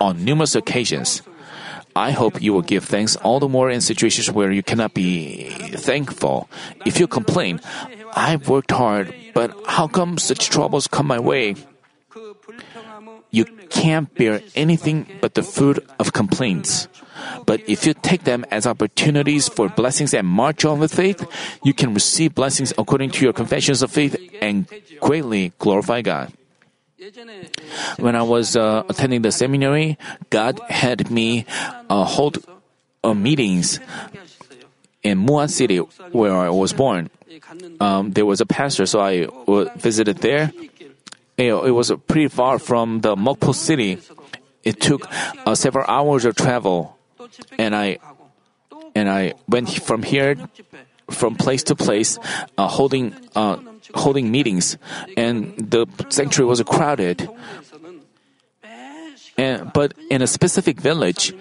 on 0.00 0.24
numerous 0.24 0.56
occasions. 0.56 1.22
I 1.96 2.10
hope 2.10 2.42
you 2.42 2.52
will 2.52 2.62
give 2.62 2.84
thanks 2.84 3.16
all 3.16 3.38
the 3.38 3.48
more 3.48 3.70
in 3.70 3.80
situations 3.80 4.30
where 4.30 4.50
you 4.50 4.62
cannot 4.62 4.94
be 4.94 5.48
thankful. 5.78 6.48
If 6.84 6.98
you 6.98 7.06
complain, 7.06 7.60
I've 8.14 8.48
worked 8.48 8.72
hard, 8.72 9.14
but 9.32 9.54
how 9.66 9.86
come 9.86 10.18
such 10.18 10.50
troubles 10.50 10.86
come 10.86 11.06
my 11.06 11.20
way? 11.20 11.54
You 13.30 13.44
can't 13.70 14.12
bear 14.14 14.40
anything 14.54 15.06
but 15.20 15.34
the 15.34 15.42
fruit 15.42 15.84
of 15.98 16.12
complaints. 16.12 16.88
But 17.46 17.62
if 17.68 17.86
you 17.86 17.94
take 17.94 18.24
them 18.24 18.44
as 18.50 18.66
opportunities 18.66 19.48
for 19.48 19.68
blessings 19.68 20.14
and 20.14 20.26
march 20.26 20.64
on 20.64 20.78
with 20.78 20.94
faith, 20.94 21.26
you 21.62 21.74
can 21.74 21.94
receive 21.94 22.34
blessings 22.34 22.72
according 22.78 23.10
to 23.10 23.24
your 23.24 23.32
confessions 23.32 23.82
of 23.82 23.90
faith 23.90 24.16
and 24.40 24.66
greatly 25.00 25.52
glorify 25.58 26.02
God. 26.02 26.32
When 27.98 28.16
I 28.16 28.22
was 28.22 28.56
uh, 28.56 28.84
attending 28.88 29.22
the 29.22 29.32
seminary, 29.32 29.98
God 30.30 30.60
had 30.68 31.10
me 31.10 31.44
uh, 31.90 32.04
hold 32.04 32.38
uh, 33.02 33.14
meetings 33.14 33.80
in 35.02 35.18
Muan 35.18 35.50
City, 35.50 35.78
where 36.12 36.34
I 36.34 36.48
was 36.48 36.72
born. 36.72 37.10
Um, 37.80 38.12
there 38.12 38.24
was 38.24 38.40
a 38.40 38.46
pastor, 38.46 38.86
so 38.86 39.00
I 39.00 39.28
visited 39.76 40.18
there. 40.18 40.52
It 41.36 41.74
was 41.74 41.92
pretty 42.06 42.28
far 42.28 42.58
from 42.58 43.00
the 43.00 43.16
Mokpo 43.16 43.54
city. 43.54 43.98
It 44.62 44.80
took 44.80 45.06
uh, 45.44 45.54
several 45.54 45.84
hours 45.86 46.24
of 46.24 46.36
travel, 46.36 46.96
and 47.58 47.74
I 47.76 47.98
and 48.94 49.10
I 49.10 49.34
went 49.48 49.68
from 49.68 50.02
here, 50.02 50.36
from 51.10 51.34
place 51.34 51.62
to 51.64 51.74
place, 51.74 52.18
uh, 52.58 52.68
holding 52.68 53.14
uh, 53.34 53.56
holding 53.94 54.30
meetings, 54.30 54.76
and 55.16 55.54
the 55.58 55.86
sanctuary 56.08 56.48
was 56.48 56.62
crowded. 56.62 57.28
And, 59.36 59.72
but 59.72 59.94
in 60.10 60.22
a 60.22 60.28
specific 60.28 60.80
village, 60.80 61.34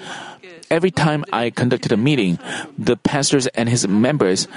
every 0.71 0.89
time 0.89 1.23
I 1.31 1.51
conducted 1.51 1.91
a 1.91 1.97
meeting, 1.97 2.39
the 2.77 2.97
pastors 2.97 3.45
and 3.53 3.69
his 3.69 3.87
members 3.87 4.47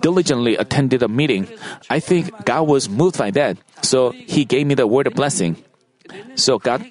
diligently 0.00 0.56
attended 0.56 1.02
a 1.02 1.08
meeting. 1.08 1.48
I 1.90 2.00
think 2.00 2.32
God 2.44 2.68
was 2.68 2.88
moved 2.88 3.18
by 3.18 3.30
that, 3.32 3.58
so 3.82 4.10
He 4.10 4.44
gave 4.44 4.66
me 4.66 4.74
the 4.74 4.86
word 4.86 5.06
of 5.06 5.14
blessing. 5.14 5.56
So 6.34 6.58
God, 6.58 6.84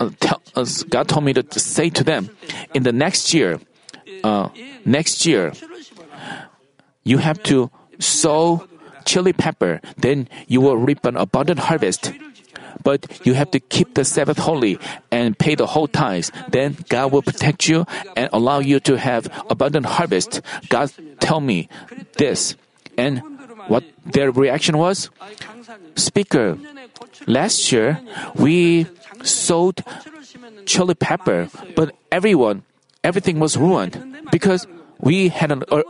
uh, 0.00 0.10
tell, 0.20 0.42
uh, 0.54 0.66
God 0.88 1.08
told 1.08 1.24
me 1.24 1.32
to 1.34 1.44
say 1.58 1.90
to 1.90 2.04
them, 2.04 2.30
in 2.74 2.82
the 2.82 2.92
next 2.92 3.34
year, 3.34 3.60
uh, 4.24 4.48
next 4.84 5.26
year, 5.26 5.52
you 7.06 7.18
have 7.18 7.40
to 7.44 7.70
sow 8.02 8.66
chili 9.06 9.32
pepper, 9.32 9.80
then 9.96 10.28
you 10.50 10.60
will 10.60 10.76
reap 10.76 11.06
an 11.06 11.16
abundant 11.16 11.60
harvest. 11.70 12.12
But 12.82 13.06
you 13.24 13.34
have 13.34 13.50
to 13.52 13.60
keep 13.60 13.94
the 13.94 14.04
Sabbath 14.04 14.38
holy 14.38 14.78
and 15.10 15.38
pay 15.38 15.54
the 15.54 15.66
whole 15.66 15.86
tithes. 15.86 16.30
Then 16.50 16.76
God 16.90 17.12
will 17.12 17.22
protect 17.22 17.68
you 17.70 17.86
and 18.16 18.28
allow 18.32 18.58
you 18.58 18.80
to 18.80 18.98
have 18.98 19.30
abundant 19.48 19.86
harvest. 19.86 20.42
God 20.68 20.90
tell 21.20 21.40
me 21.40 21.68
this. 22.18 22.54
And 22.98 23.22
what 23.70 23.84
their 24.04 24.30
reaction 24.30 24.76
was? 24.76 25.10
Speaker, 25.94 26.58
last 27.26 27.70
year 27.72 28.02
we 28.34 28.86
sowed 29.22 29.82
chili 30.66 30.94
pepper, 30.94 31.48
but 31.74 31.94
everyone, 32.10 32.62
everything 33.02 33.38
was 33.38 33.56
ruined 33.56 34.26
because 34.30 34.66
we 35.00 35.28
had 35.28 35.52
an 35.52 35.62
uh, 35.70 35.82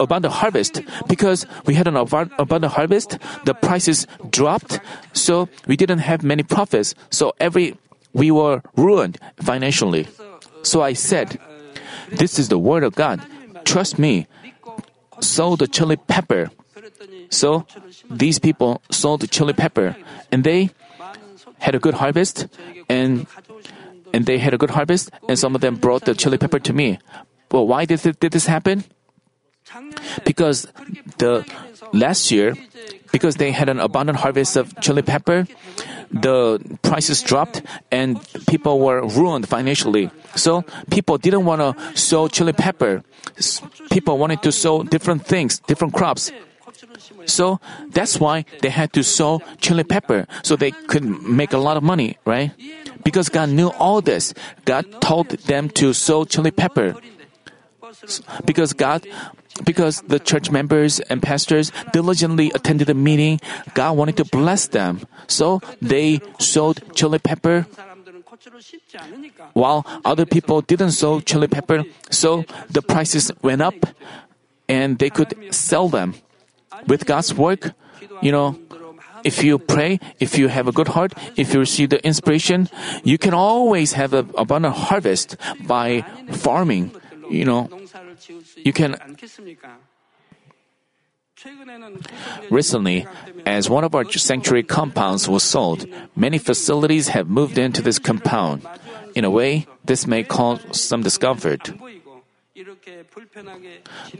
abundant 0.00 0.34
harvest. 0.34 0.82
Because 1.06 1.46
we 1.66 1.74
had 1.74 1.86
an 1.86 1.96
abundant 1.96 2.72
harvest, 2.72 3.18
the 3.44 3.54
prices 3.54 4.06
dropped, 4.30 4.80
so 5.12 5.48
we 5.66 5.76
didn't 5.76 6.00
have 6.00 6.22
many 6.22 6.42
profits. 6.42 6.94
So 7.10 7.32
every 7.40 7.76
we 8.12 8.30
were 8.30 8.62
ruined 8.76 9.18
financially. 9.42 10.06
So 10.62 10.82
I 10.82 10.94
said, 10.94 11.38
"This 12.10 12.38
is 12.38 12.48
the 12.48 12.58
word 12.58 12.84
of 12.84 12.94
God. 12.94 13.20
Trust 13.64 13.98
me. 13.98 14.26
Sow 15.20 15.56
the 15.56 15.66
chili 15.66 15.96
pepper." 15.96 16.50
So 17.30 17.66
these 18.08 18.38
people 18.38 18.82
sold 18.90 19.20
the 19.20 19.26
chili 19.26 19.52
pepper, 19.52 19.96
and 20.30 20.44
they 20.44 20.70
had 21.58 21.74
a 21.74 21.82
good 21.82 21.98
harvest, 21.98 22.46
and 22.88 23.26
and 24.14 24.26
they 24.26 24.38
had 24.38 24.54
a 24.54 24.58
good 24.58 24.70
harvest, 24.70 25.10
and 25.26 25.34
some 25.34 25.58
of 25.58 25.60
them 25.60 25.74
brought 25.74 26.06
the 26.06 26.14
chili 26.14 26.38
pepper 26.38 26.62
to 26.62 26.72
me. 26.72 27.02
Well, 27.50 27.66
why 27.66 27.84
did, 27.84 27.98
did 28.20 28.30
this 28.30 28.46
happen? 28.46 28.86
Because 30.24 30.66
the 31.18 31.44
last 31.92 32.30
year, 32.30 32.54
because 33.12 33.36
they 33.36 33.50
had 33.52 33.68
an 33.68 33.80
abundant 33.80 34.18
harvest 34.18 34.56
of 34.56 34.74
chili 34.80 35.02
pepper, 35.02 35.46
the 36.10 36.60
prices 36.82 37.22
dropped 37.22 37.62
and 37.90 38.20
people 38.46 38.78
were 38.80 39.06
ruined 39.06 39.48
financially. 39.48 40.10
So 40.36 40.62
people 40.90 41.18
didn't 41.18 41.44
want 41.44 41.60
to 41.60 41.98
sow 41.98 42.28
chili 42.28 42.52
pepper. 42.52 43.02
People 43.90 44.18
wanted 44.18 44.42
to 44.42 44.52
sow 44.52 44.82
different 44.82 45.26
things, 45.26 45.58
different 45.60 45.94
crops. 45.94 46.30
So 47.26 47.60
that's 47.90 48.20
why 48.20 48.44
they 48.60 48.70
had 48.70 48.92
to 48.92 49.02
sow 49.02 49.40
chili 49.60 49.84
pepper 49.84 50.26
so 50.42 50.56
they 50.56 50.70
could 50.70 51.04
make 51.04 51.52
a 51.52 51.58
lot 51.58 51.76
of 51.76 51.82
money, 51.82 52.18
right? 52.24 52.52
Because 53.02 53.28
God 53.28 53.50
knew 53.50 53.68
all 53.78 54.00
this, 54.00 54.34
God 54.64 54.86
told 55.00 55.30
them 55.46 55.68
to 55.80 55.92
sow 55.92 56.24
chili 56.24 56.50
pepper. 56.50 56.94
Because 58.44 58.72
God 58.72 59.06
because 59.62 60.02
the 60.02 60.18
church 60.18 60.50
members 60.50 60.98
and 61.00 61.22
pastors 61.22 61.70
diligently 61.92 62.50
attended 62.54 62.88
the 62.88 62.94
meeting, 62.94 63.40
God 63.74 63.96
wanted 63.96 64.16
to 64.18 64.24
bless 64.24 64.66
them. 64.66 65.06
So 65.26 65.60
they 65.80 66.20
sowed 66.38 66.82
chili 66.94 67.18
pepper 67.18 67.66
while 69.52 69.86
other 70.04 70.26
people 70.26 70.60
didn't 70.60 70.92
sow 70.92 71.20
chili 71.20 71.46
pepper. 71.46 71.84
So 72.10 72.44
the 72.70 72.82
prices 72.82 73.30
went 73.42 73.62
up 73.62 73.74
and 74.68 74.98
they 74.98 75.10
could 75.10 75.34
sell 75.54 75.88
them. 75.88 76.14
With 76.88 77.06
God's 77.06 77.32
work, 77.32 77.70
you 78.20 78.32
know, 78.32 78.58
if 79.22 79.42
you 79.42 79.58
pray, 79.58 80.00
if 80.20 80.36
you 80.36 80.48
have 80.48 80.68
a 80.68 80.72
good 80.72 80.88
heart, 80.88 81.14
if 81.36 81.54
you 81.54 81.60
receive 81.60 81.90
the 81.90 82.04
inspiration, 82.04 82.68
you 83.04 83.16
can 83.16 83.32
always 83.32 83.94
have 83.94 84.12
an 84.12 84.28
abundant 84.36 84.74
harvest 84.74 85.36
by 85.66 86.02
farming. 86.30 86.90
You 87.30 87.44
know, 87.46 87.70
you 88.56 88.72
can. 88.72 88.96
Recently, 92.50 93.06
as 93.44 93.68
one 93.68 93.84
of 93.84 93.94
our 93.94 94.04
sanctuary 94.10 94.62
compounds 94.62 95.28
was 95.28 95.42
sold, 95.42 95.86
many 96.14 96.38
facilities 96.38 97.08
have 97.08 97.28
moved 97.28 97.58
into 97.58 97.82
this 97.82 97.98
compound. 97.98 98.66
In 99.14 99.24
a 99.24 99.30
way, 99.30 99.66
this 99.84 100.06
may 100.06 100.22
cause 100.22 100.60
some 100.72 101.02
discomfort. 101.02 101.72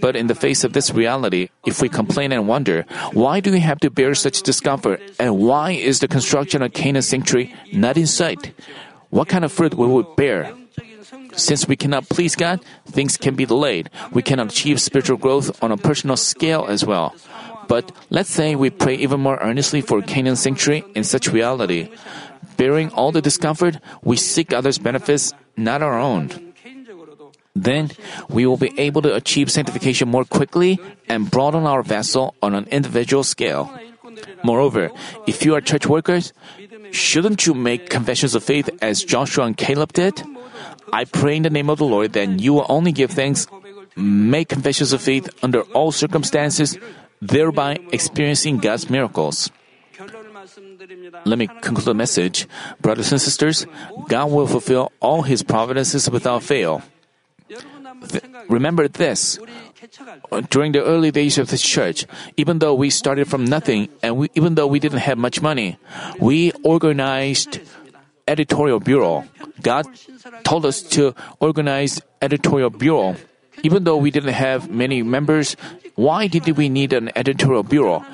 But 0.01 0.17
in 0.17 0.27
the 0.27 0.35
face 0.35 0.65
of 0.65 0.73
this 0.73 0.91
reality, 0.91 1.49
if 1.65 1.81
we 1.81 1.89
complain 1.89 2.33
and 2.33 2.49
wonder, 2.49 2.85
why 3.13 3.41
do 3.41 3.53
we 3.53 3.61
have 3.61 3.79
to 3.81 3.91
bear 3.91 4.15
such 4.15 4.43
discomfort? 4.43 5.01
And 5.21 5.39
why 5.39 5.73
is 5.73 6.01
the 6.01 6.09
construction 6.09 6.63
of 6.63 6.73
Canaan 6.73 7.03
sanctuary 7.03 7.55
not 7.73 7.97
in 7.97 8.07
sight? 8.07 8.53
What 9.11 9.29
kind 9.29 9.45
of 9.45 9.53
fruit 9.53 9.75
will 9.75 9.95
we 9.95 10.03
bear? 10.17 10.53
Since 11.37 11.69
we 11.69 11.77
cannot 11.77 12.09
please 12.09 12.37
God, 12.37 12.61
things 12.87 13.17
can 13.17 13.35
be 13.35 13.45
delayed. 13.45 13.91
We 14.13 14.23
cannot 14.23 14.53
achieve 14.53 14.81
spiritual 14.81 15.17
growth 15.17 15.63
on 15.63 15.73
a 15.73 15.77
personal 15.77 16.17
scale 16.17 16.67
as 16.69 16.85
well. 16.85 17.15
But 17.69 17.93
let's 18.11 18.31
say 18.31 18.55
we 18.55 18.71
pray 18.71 18.95
even 18.97 19.21
more 19.21 19.39
earnestly 19.41 19.81
for 19.81 20.03
Canaan 20.03 20.37
sanctuary 20.37 20.85
in 20.95 21.05
such 21.05 21.33
reality. 21.33 21.91
Bearing 22.57 22.91
all 22.91 23.13
the 23.13 23.23
discomfort, 23.23 23.79
we 24.03 24.17
seek 24.17 24.53
others' 24.53 24.79
benefits, 24.79 25.33
not 25.57 25.83
our 25.83 25.99
own. 25.99 26.31
Then 27.55 27.91
we 28.29 28.47
will 28.47 28.57
be 28.57 28.75
able 28.79 29.03
to 29.03 29.15
achieve 29.15 29.51
sanctification 29.51 30.09
more 30.09 30.25
quickly 30.25 30.81
and 31.09 31.31
broaden 31.31 31.67
our 31.67 31.83
vessel 31.83 32.35
on 32.43 32.55
an 32.55 32.67
individual 32.71 33.23
scale. 33.23 33.71
Moreover, 34.43 34.91
if 35.27 35.45
you 35.45 35.55
are 35.55 35.61
church 35.61 35.87
workers, 35.87 36.33
shouldn't 36.91 37.47
you 37.47 37.55
make 37.55 37.91
confessions 37.91 38.35
of 38.35 38.45
faith 38.45 38.69
as 38.83 39.05
Joshua 39.05 39.47
and 39.47 39.57
Caleb 39.57 39.93
did? 39.93 40.23
I 40.95 41.05
pray 41.11 41.35
in 41.35 41.43
the 41.43 41.51
name 41.51 41.69
of 41.69 41.79
the 41.83 41.85
Lord 41.85 42.13
that 42.15 42.39
you 42.39 42.55
will 42.55 42.67
only 42.69 42.93
give 42.93 43.11
thanks, 43.11 43.49
make 43.99 44.49
confessions 44.49 44.93
of 44.93 45.03
faith 45.03 45.27
under 45.43 45.63
all 45.75 45.91
circumstances, 45.91 46.79
thereby 47.21 47.83
experiencing 47.91 48.59
God's 48.59 48.89
miracles. 48.89 49.51
Let 51.27 51.39
me 51.39 51.49
conclude 51.49 51.91
the 51.91 51.99
message. 51.99 52.47
Brothers 52.81 53.11
and 53.11 53.21
sisters, 53.21 53.67
God 54.07 54.31
will 54.31 54.47
fulfill 54.47 54.93
all 55.01 55.23
His 55.23 55.43
providences 55.43 56.09
without 56.09 56.45
fail. 56.45 56.83
Th- 57.49 58.23
remember 58.49 58.87
this. 58.87 59.39
During 60.51 60.73
the 60.73 60.85
early 60.85 61.11
days 61.11 61.39
of 61.39 61.51
the 61.51 61.59
church, 61.59 62.07
even 62.37 62.61
though 62.61 62.75
we 62.75 62.89
started 62.91 63.27
from 63.27 63.45
nothing 63.45 63.89
and 64.03 64.17
we, 64.17 64.31
even 64.35 64.55
though 64.55 64.67
we 64.67 64.79
didn't 64.79 65.03
have 65.03 65.19
much 65.19 65.43
money, 65.43 65.77
we 66.21 66.53
organized 66.63 67.61
editorial 68.27 68.81
bureau. 68.81 69.25
God 69.63 69.87
told 70.45 70.67
us 70.67 70.83
to 70.97 71.15
organize 71.41 72.01
editorial 72.23 72.71
bureau. 72.71 73.17
Even 73.63 73.85
though 73.85 73.97
we 73.97 74.11
didn't 74.11 74.35
have 74.35 74.69
many 74.69 75.03
members, 75.03 75.57
why 75.95 76.27
did 76.27 76.49
we 76.57 76.69
need 76.69 76.93
an 76.93 77.11
editorial 77.17 77.63
bureau? 77.63 78.05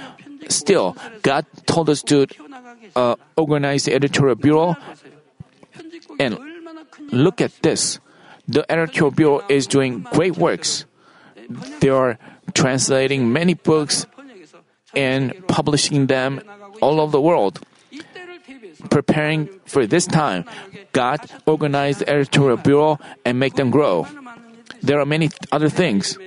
Still, 0.48 0.96
God 1.22 1.46
told 1.66 1.88
us 1.88 2.02
to 2.04 2.26
uh, 2.94 3.16
organize 3.36 3.84
the 3.84 3.94
editorial 3.94 4.36
bureau. 4.36 4.76
And 6.18 6.38
look 7.10 7.40
at 7.40 7.52
this. 7.62 7.98
The 8.48 8.70
editorial 8.70 9.10
bureau 9.12 9.42
is 9.48 9.66
doing 9.66 10.06
great 10.12 10.36
works. 10.36 10.84
They 11.80 11.88
are 11.88 12.18
translating 12.52 13.32
many 13.32 13.54
books 13.54 14.06
and 14.94 15.32
publishing 15.46 16.06
them 16.06 16.42
all 16.82 17.00
over 17.00 17.12
the 17.12 17.20
world 17.20 17.60
preparing 18.80 19.48
for 19.66 19.86
this 19.86 20.06
time, 20.06 20.44
God 20.92 21.20
organized 21.46 22.00
the 22.00 22.08
editorial 22.08 22.56
bureau 22.56 22.98
and 23.24 23.38
make 23.38 23.54
them 23.54 23.70
grow. 23.70 24.06
There 24.82 25.00
are 25.00 25.06
many 25.06 25.30
other 25.52 25.68
things. 25.68 26.18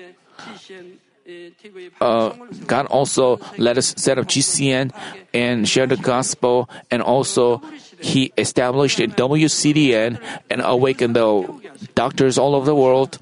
Uh, 2.02 2.30
God 2.68 2.86
also 2.88 3.40
let 3.58 3.78
us 3.78 3.96
set 3.98 4.20
up 4.20 4.28
GCN 4.28 4.92
and 5.34 5.68
share 5.68 5.88
the 5.88 5.98
gospel, 5.98 6.70
and 6.92 7.02
also 7.02 7.62
He 8.00 8.34
established 8.38 9.00
a 9.00 9.08
WCDN 9.08 10.20
and 10.50 10.62
awakened 10.62 11.16
the 11.16 11.48
doctors 11.96 12.38
all 12.38 12.56
over 12.56 12.66
the 12.66 12.76
world. 12.76 13.18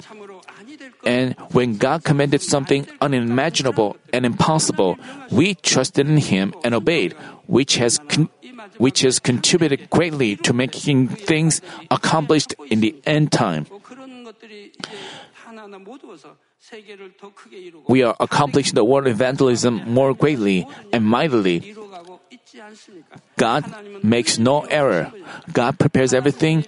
And 1.03 1.33
when 1.51 1.77
God 1.77 2.03
commanded 2.03 2.41
something 2.41 2.87
unimaginable 3.01 3.97
and 4.13 4.25
impossible, 4.25 4.97
we 5.31 5.55
trusted 5.55 6.07
in 6.07 6.17
Him 6.17 6.53
and 6.63 6.73
obeyed, 6.73 7.13
which 7.45 7.77
has 7.77 7.97
con- 8.09 8.29
which 8.77 9.01
has 9.01 9.19
contributed 9.19 9.89
greatly 9.89 10.35
to 10.37 10.53
making 10.53 11.07
things 11.09 11.61
accomplished 11.89 12.55
in 12.69 12.79
the 12.81 12.95
end 13.05 13.31
time. 13.31 13.65
We 17.87 18.03
are 18.03 18.15
accomplishing 18.19 18.75
the 18.75 18.85
world 18.85 19.07
evangelism 19.07 19.81
more 19.87 20.13
greatly 20.13 20.67
and 20.93 21.05
mightily. 21.05 21.75
God 23.37 23.65
makes 24.03 24.37
no 24.37 24.61
error. 24.69 25.11
God 25.51 25.79
prepares 25.79 26.13
everything 26.13 26.65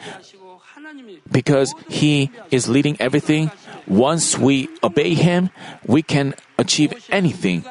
because 1.32 1.74
He 1.88 2.32
is 2.52 2.68
leading 2.68 2.98
everything. 3.00 3.52
Once 3.88 4.38
we 4.38 4.70
obey 4.84 5.14
Him, 5.14 5.50
we 5.86 6.02
can 6.02 6.34
achieve 6.58 6.94
anything 7.10 7.64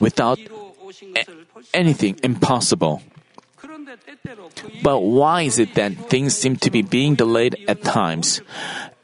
without 0.00 0.38
a- 0.38 1.24
anything 1.72 2.18
impossible. 2.22 3.02
But 4.82 5.00
why 5.00 5.42
is 5.42 5.58
it 5.58 5.74
that 5.74 6.08
things 6.08 6.36
seem 6.36 6.56
to 6.56 6.70
be 6.70 6.82
being 6.82 7.14
delayed 7.14 7.56
at 7.68 7.82
times? 7.82 8.40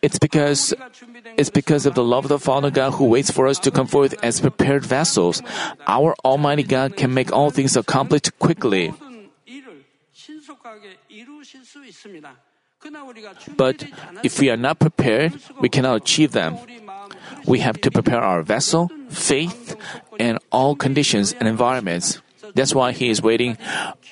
It's 0.03 0.19
because 0.19 0.75
it's 1.37 1.51
because 1.51 1.87
of 1.87 1.95
the 1.95 2.05
love 2.05 2.25
of 2.25 2.29
the 2.29 2.39
Father 2.39 2.71
God 2.71 2.93
who 2.93 3.07
waits 3.07 3.31
for 3.31 3.49
us 3.49 3.59
to 3.61 3.71
come 3.71 3.87
forth 3.87 4.15
as 4.23 4.41
prepared 4.41 4.85
vessels. 4.85 5.43
Our 5.87 6.15
Almighty 6.25 6.63
God 6.63 6.97
can 6.97 7.15
make 7.15 7.33
all 7.33 7.51
things 7.51 7.77
accomplished 7.77 8.39
quickly. 8.39 8.93
But 13.57 13.87
if 14.23 14.41
we 14.41 14.51
are 14.51 14.61
not 14.61 14.79
prepared, 14.79 15.41
we 15.61 15.69
cannot 15.69 15.97
achieve 15.97 16.33
them. 16.33 16.59
We 17.47 17.61
have 17.61 17.81
to 17.81 17.91
prepare 17.91 18.21
our 18.21 18.43
vessel, 18.43 18.91
faith, 19.09 19.77
and 20.21 20.39
all 20.53 20.77
conditions 20.77 21.33
and 21.33 21.49
environments. 21.49 22.21
That's 22.55 22.75
why 22.75 22.93
He 22.93 23.09
is 23.09 23.23
waiting 23.23 23.57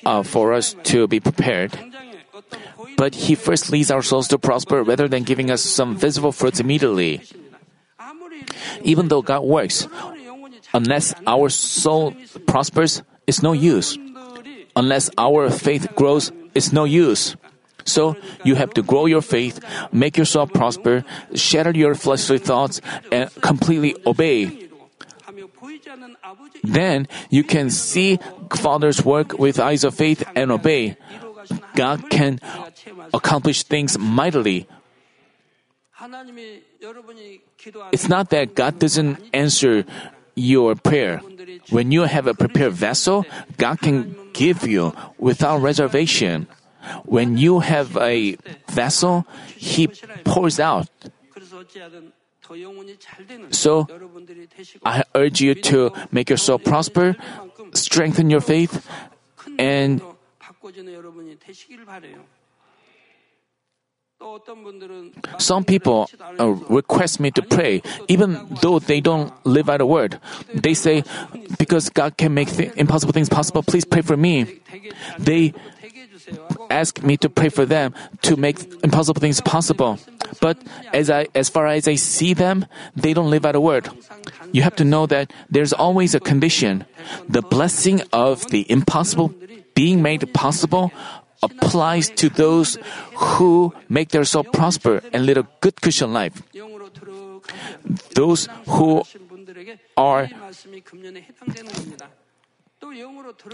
uh, 0.05 0.23
for 0.23 0.53
us 0.53 0.75
to 0.93 1.07
be 1.07 1.19
prepared. 1.19 1.77
But 2.97 3.15
He 3.15 3.35
first 3.35 3.71
leads 3.71 3.91
our 3.91 4.01
souls 4.01 4.27
to 4.29 4.37
prosper 4.37 4.83
rather 4.83 5.07
than 5.07 5.23
giving 5.23 5.51
us 5.51 5.61
some 5.61 5.95
visible 5.95 6.31
fruits 6.31 6.59
immediately. 6.59 7.21
Even 8.83 9.07
though 9.07 9.21
God 9.21 9.43
works, 9.43 9.87
unless 10.73 11.13
our 11.27 11.49
soul 11.49 12.13
prospers, 12.47 13.03
it's 13.27 13.41
no 13.41 13.53
use. 13.53 13.97
Unless 14.75 15.09
our 15.17 15.49
faith 15.49 15.87
grows, 15.95 16.31
it's 16.55 16.73
no 16.73 16.83
use. 16.83 17.35
So 17.85 18.15
you 18.43 18.55
have 18.55 18.73
to 18.75 18.81
grow 18.81 19.05
your 19.05 19.21
faith, 19.21 19.59
make 19.91 20.17
yourself 20.17 20.51
prosper, 20.53 21.03
shatter 21.35 21.71
your 21.71 21.95
fleshly 21.95 22.39
thoughts, 22.39 22.81
and 23.11 23.29
completely 23.41 23.95
obey. 24.05 24.62
Then 26.63 27.07
you 27.29 27.43
can 27.43 27.69
see 27.69 28.19
Father's 28.55 29.03
work 29.03 29.37
with 29.37 29.59
eyes 29.59 29.83
of 29.83 29.95
faith 29.95 30.23
and 30.35 30.51
obey. 30.51 30.97
God 31.75 32.09
can 32.09 32.39
accomplish 33.13 33.63
things 33.63 33.97
mightily. 33.97 34.67
It's 37.91 38.09
not 38.09 38.29
that 38.29 38.55
God 38.55 38.79
doesn't 38.79 39.17
answer 39.33 39.85
your 40.35 40.75
prayer. 40.75 41.21
When 41.69 41.91
you 41.91 42.03
have 42.03 42.27
a 42.27 42.33
prepared 42.33 42.73
vessel, 42.73 43.25
God 43.57 43.79
can 43.79 44.15
give 44.33 44.67
you 44.67 44.93
without 45.17 45.61
reservation. 45.61 46.47
When 47.05 47.37
you 47.37 47.59
have 47.59 47.95
a 47.95 48.35
vessel, 48.67 49.25
He 49.55 49.87
pours 50.25 50.59
out. 50.59 50.89
So, 53.51 53.87
I 54.85 55.03
urge 55.15 55.41
you 55.41 55.55
to 55.55 55.91
make 56.11 56.29
yourself 56.29 56.63
prosper, 56.63 57.15
strengthen 57.73 58.29
your 58.29 58.41
faith, 58.41 58.87
and 59.57 60.01
some 65.37 65.63
people 65.65 66.09
uh, 66.39 66.47
request 66.69 67.19
me 67.19 67.31
to 67.31 67.41
pray, 67.41 67.81
even 68.07 68.47
though 68.61 68.79
they 68.79 69.01
don't 69.01 69.33
live 69.45 69.69
out 69.69 69.81
a 69.81 69.85
word. 69.85 70.19
They 70.53 70.73
say, 70.73 71.03
because 71.59 71.89
God 71.89 72.15
can 72.17 72.33
make 72.33 72.49
th- 72.49 72.71
impossible 72.75 73.11
things 73.11 73.27
possible, 73.27 73.63
please 73.63 73.83
pray 73.83 74.01
for 74.01 74.15
me. 74.15 74.61
They 75.19 75.53
ask 76.69 77.03
me 77.03 77.17
to 77.17 77.29
pray 77.29 77.49
for 77.49 77.65
them 77.65 77.93
to 78.21 78.37
make 78.37 78.63
impossible 78.83 79.19
things 79.19 79.41
possible. 79.41 79.99
But 80.39 80.57
as 80.93 81.09
I, 81.09 81.27
as 81.35 81.49
far 81.49 81.67
as 81.67 81.87
I 81.87 81.95
see 81.95 82.33
them, 82.33 82.65
they 82.95 83.13
don't 83.13 83.29
live 83.29 83.45
out 83.45 83.55
a 83.55 83.61
word. 83.61 83.89
You 84.51 84.61
have 84.63 84.75
to 84.77 84.85
know 84.85 85.05
that 85.07 85.31
there's 85.49 85.73
always 85.73 86.15
a 86.15 86.19
condition. 86.19 86.85
The 87.27 87.41
blessing 87.41 88.01
of 88.11 88.47
the 88.47 88.69
impossible 88.69 89.33
being 89.73 90.01
made 90.01 90.33
possible 90.33 90.91
applies 91.41 92.09
to 92.09 92.29
those 92.29 92.77
who 93.15 93.73
make 93.89 94.09
their 94.09 94.23
soul 94.23 94.43
prosper 94.43 95.01
and 95.11 95.25
lead 95.25 95.37
a 95.37 95.47
good 95.59 95.81
Christian 95.81 96.13
life. 96.13 96.41
Those 98.15 98.47
who 98.67 99.03
are, 99.97 100.29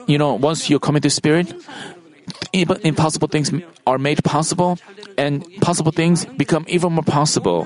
you 0.08 0.18
know, 0.18 0.34
once 0.36 0.70
you 0.70 0.80
come 0.80 0.96
into 0.96 1.10
spirit, 1.10 1.54
even 2.54 2.78
impossible 2.84 3.28
things 3.28 3.52
are 3.86 3.98
made 3.98 4.24
possible, 4.24 4.78
and 5.18 5.46
possible 5.62 5.92
things 5.92 6.26
become 6.26 6.65
even 6.68 6.94
more 6.94 7.04
possible. 7.04 7.65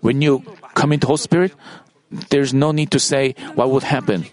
When 0.00 0.22
you 0.22 0.42
come 0.74 0.92
into 0.92 1.06
Holy 1.06 1.18
Spirit, 1.18 1.52
there's 2.30 2.52
no 2.52 2.72
need 2.72 2.90
to 2.92 2.98
say 2.98 3.34
what 3.54 3.70
would 3.70 3.84
happen. 3.84 4.26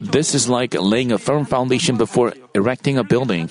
This 0.00 0.34
is 0.34 0.48
like 0.48 0.74
laying 0.74 1.12
a 1.12 1.18
firm 1.18 1.44
foundation 1.44 1.96
before 1.96 2.32
erecting 2.54 2.96
a 2.98 3.04
building. 3.04 3.50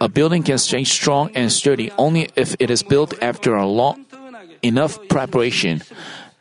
A 0.00 0.08
building 0.08 0.42
can 0.42 0.58
stay 0.58 0.84
strong 0.84 1.30
and 1.34 1.52
sturdy 1.52 1.90
only 1.98 2.30
if 2.36 2.56
it 2.58 2.70
is 2.70 2.82
built 2.82 3.14
after 3.22 3.54
a 3.54 3.66
long 3.66 4.06
enough 4.62 4.96
preparation. 5.08 5.82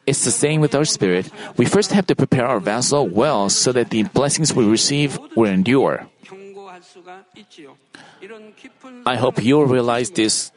It's 0.08 0.26
the 0.26 0.32
same 0.32 0.62
with 0.62 0.74
our 0.74 0.86
spirit. 0.86 1.30
We 1.58 1.66
first 1.66 1.92
have 1.92 2.08
to 2.08 2.16
prepare 2.16 2.46
our 2.46 2.60
vessel 2.60 3.08
well 3.08 3.50
so 3.50 3.72
that 3.72 3.90
the 3.90 4.04
blessings 4.04 4.54
we 4.54 4.66
receive 4.66 5.20
will 5.36 5.52
endure. 5.52 6.08
I 9.06 9.16
hope 9.16 9.44
you 9.44 9.58
will 9.58 9.66
realize 9.66 10.12
this 10.12 10.52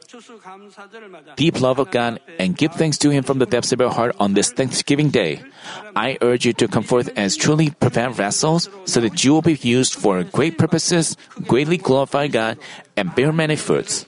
deep 1.35 1.59
love 1.59 1.79
of 1.79 1.91
God 1.91 2.21
and 2.39 2.55
give 2.55 2.73
thanks 2.73 2.97
to 2.99 3.09
Him 3.09 3.23
from 3.23 3.39
the 3.39 3.45
depths 3.45 3.71
of 3.71 3.79
your 3.79 3.91
heart 3.91 4.15
on 4.19 4.33
this 4.33 4.51
Thanksgiving 4.51 5.09
Day. 5.09 5.41
I 5.95 6.17
urge 6.21 6.45
you 6.45 6.53
to 6.53 6.67
come 6.67 6.83
forth 6.83 7.09
as 7.17 7.35
truly 7.35 7.71
prepared 7.71 8.13
vessels 8.13 8.69
so 8.85 9.01
that 9.01 9.23
you 9.23 9.33
will 9.33 9.41
be 9.41 9.55
used 9.55 9.95
for 9.95 10.23
great 10.23 10.57
purposes, 10.57 11.17
greatly 11.47 11.77
glorify 11.77 12.27
God, 12.27 12.57
and 12.95 13.13
bear 13.15 13.33
many 13.33 13.55
fruits. 13.55 14.05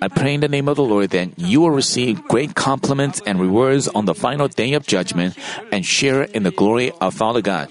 I 0.00 0.08
pray 0.08 0.34
in 0.34 0.40
the 0.40 0.48
name 0.48 0.68
of 0.68 0.76
the 0.76 0.82
Lord 0.82 1.10
that 1.10 1.38
you 1.38 1.60
will 1.60 1.70
receive 1.70 2.26
great 2.26 2.54
compliments 2.54 3.22
and 3.24 3.40
rewards 3.40 3.86
on 3.88 4.04
the 4.04 4.14
final 4.14 4.48
day 4.48 4.72
of 4.74 4.86
judgment 4.86 5.38
and 5.70 5.86
share 5.86 6.22
in 6.22 6.42
the 6.42 6.50
glory 6.50 6.92
of 7.00 7.14
Father 7.14 7.40
God. 7.40 7.70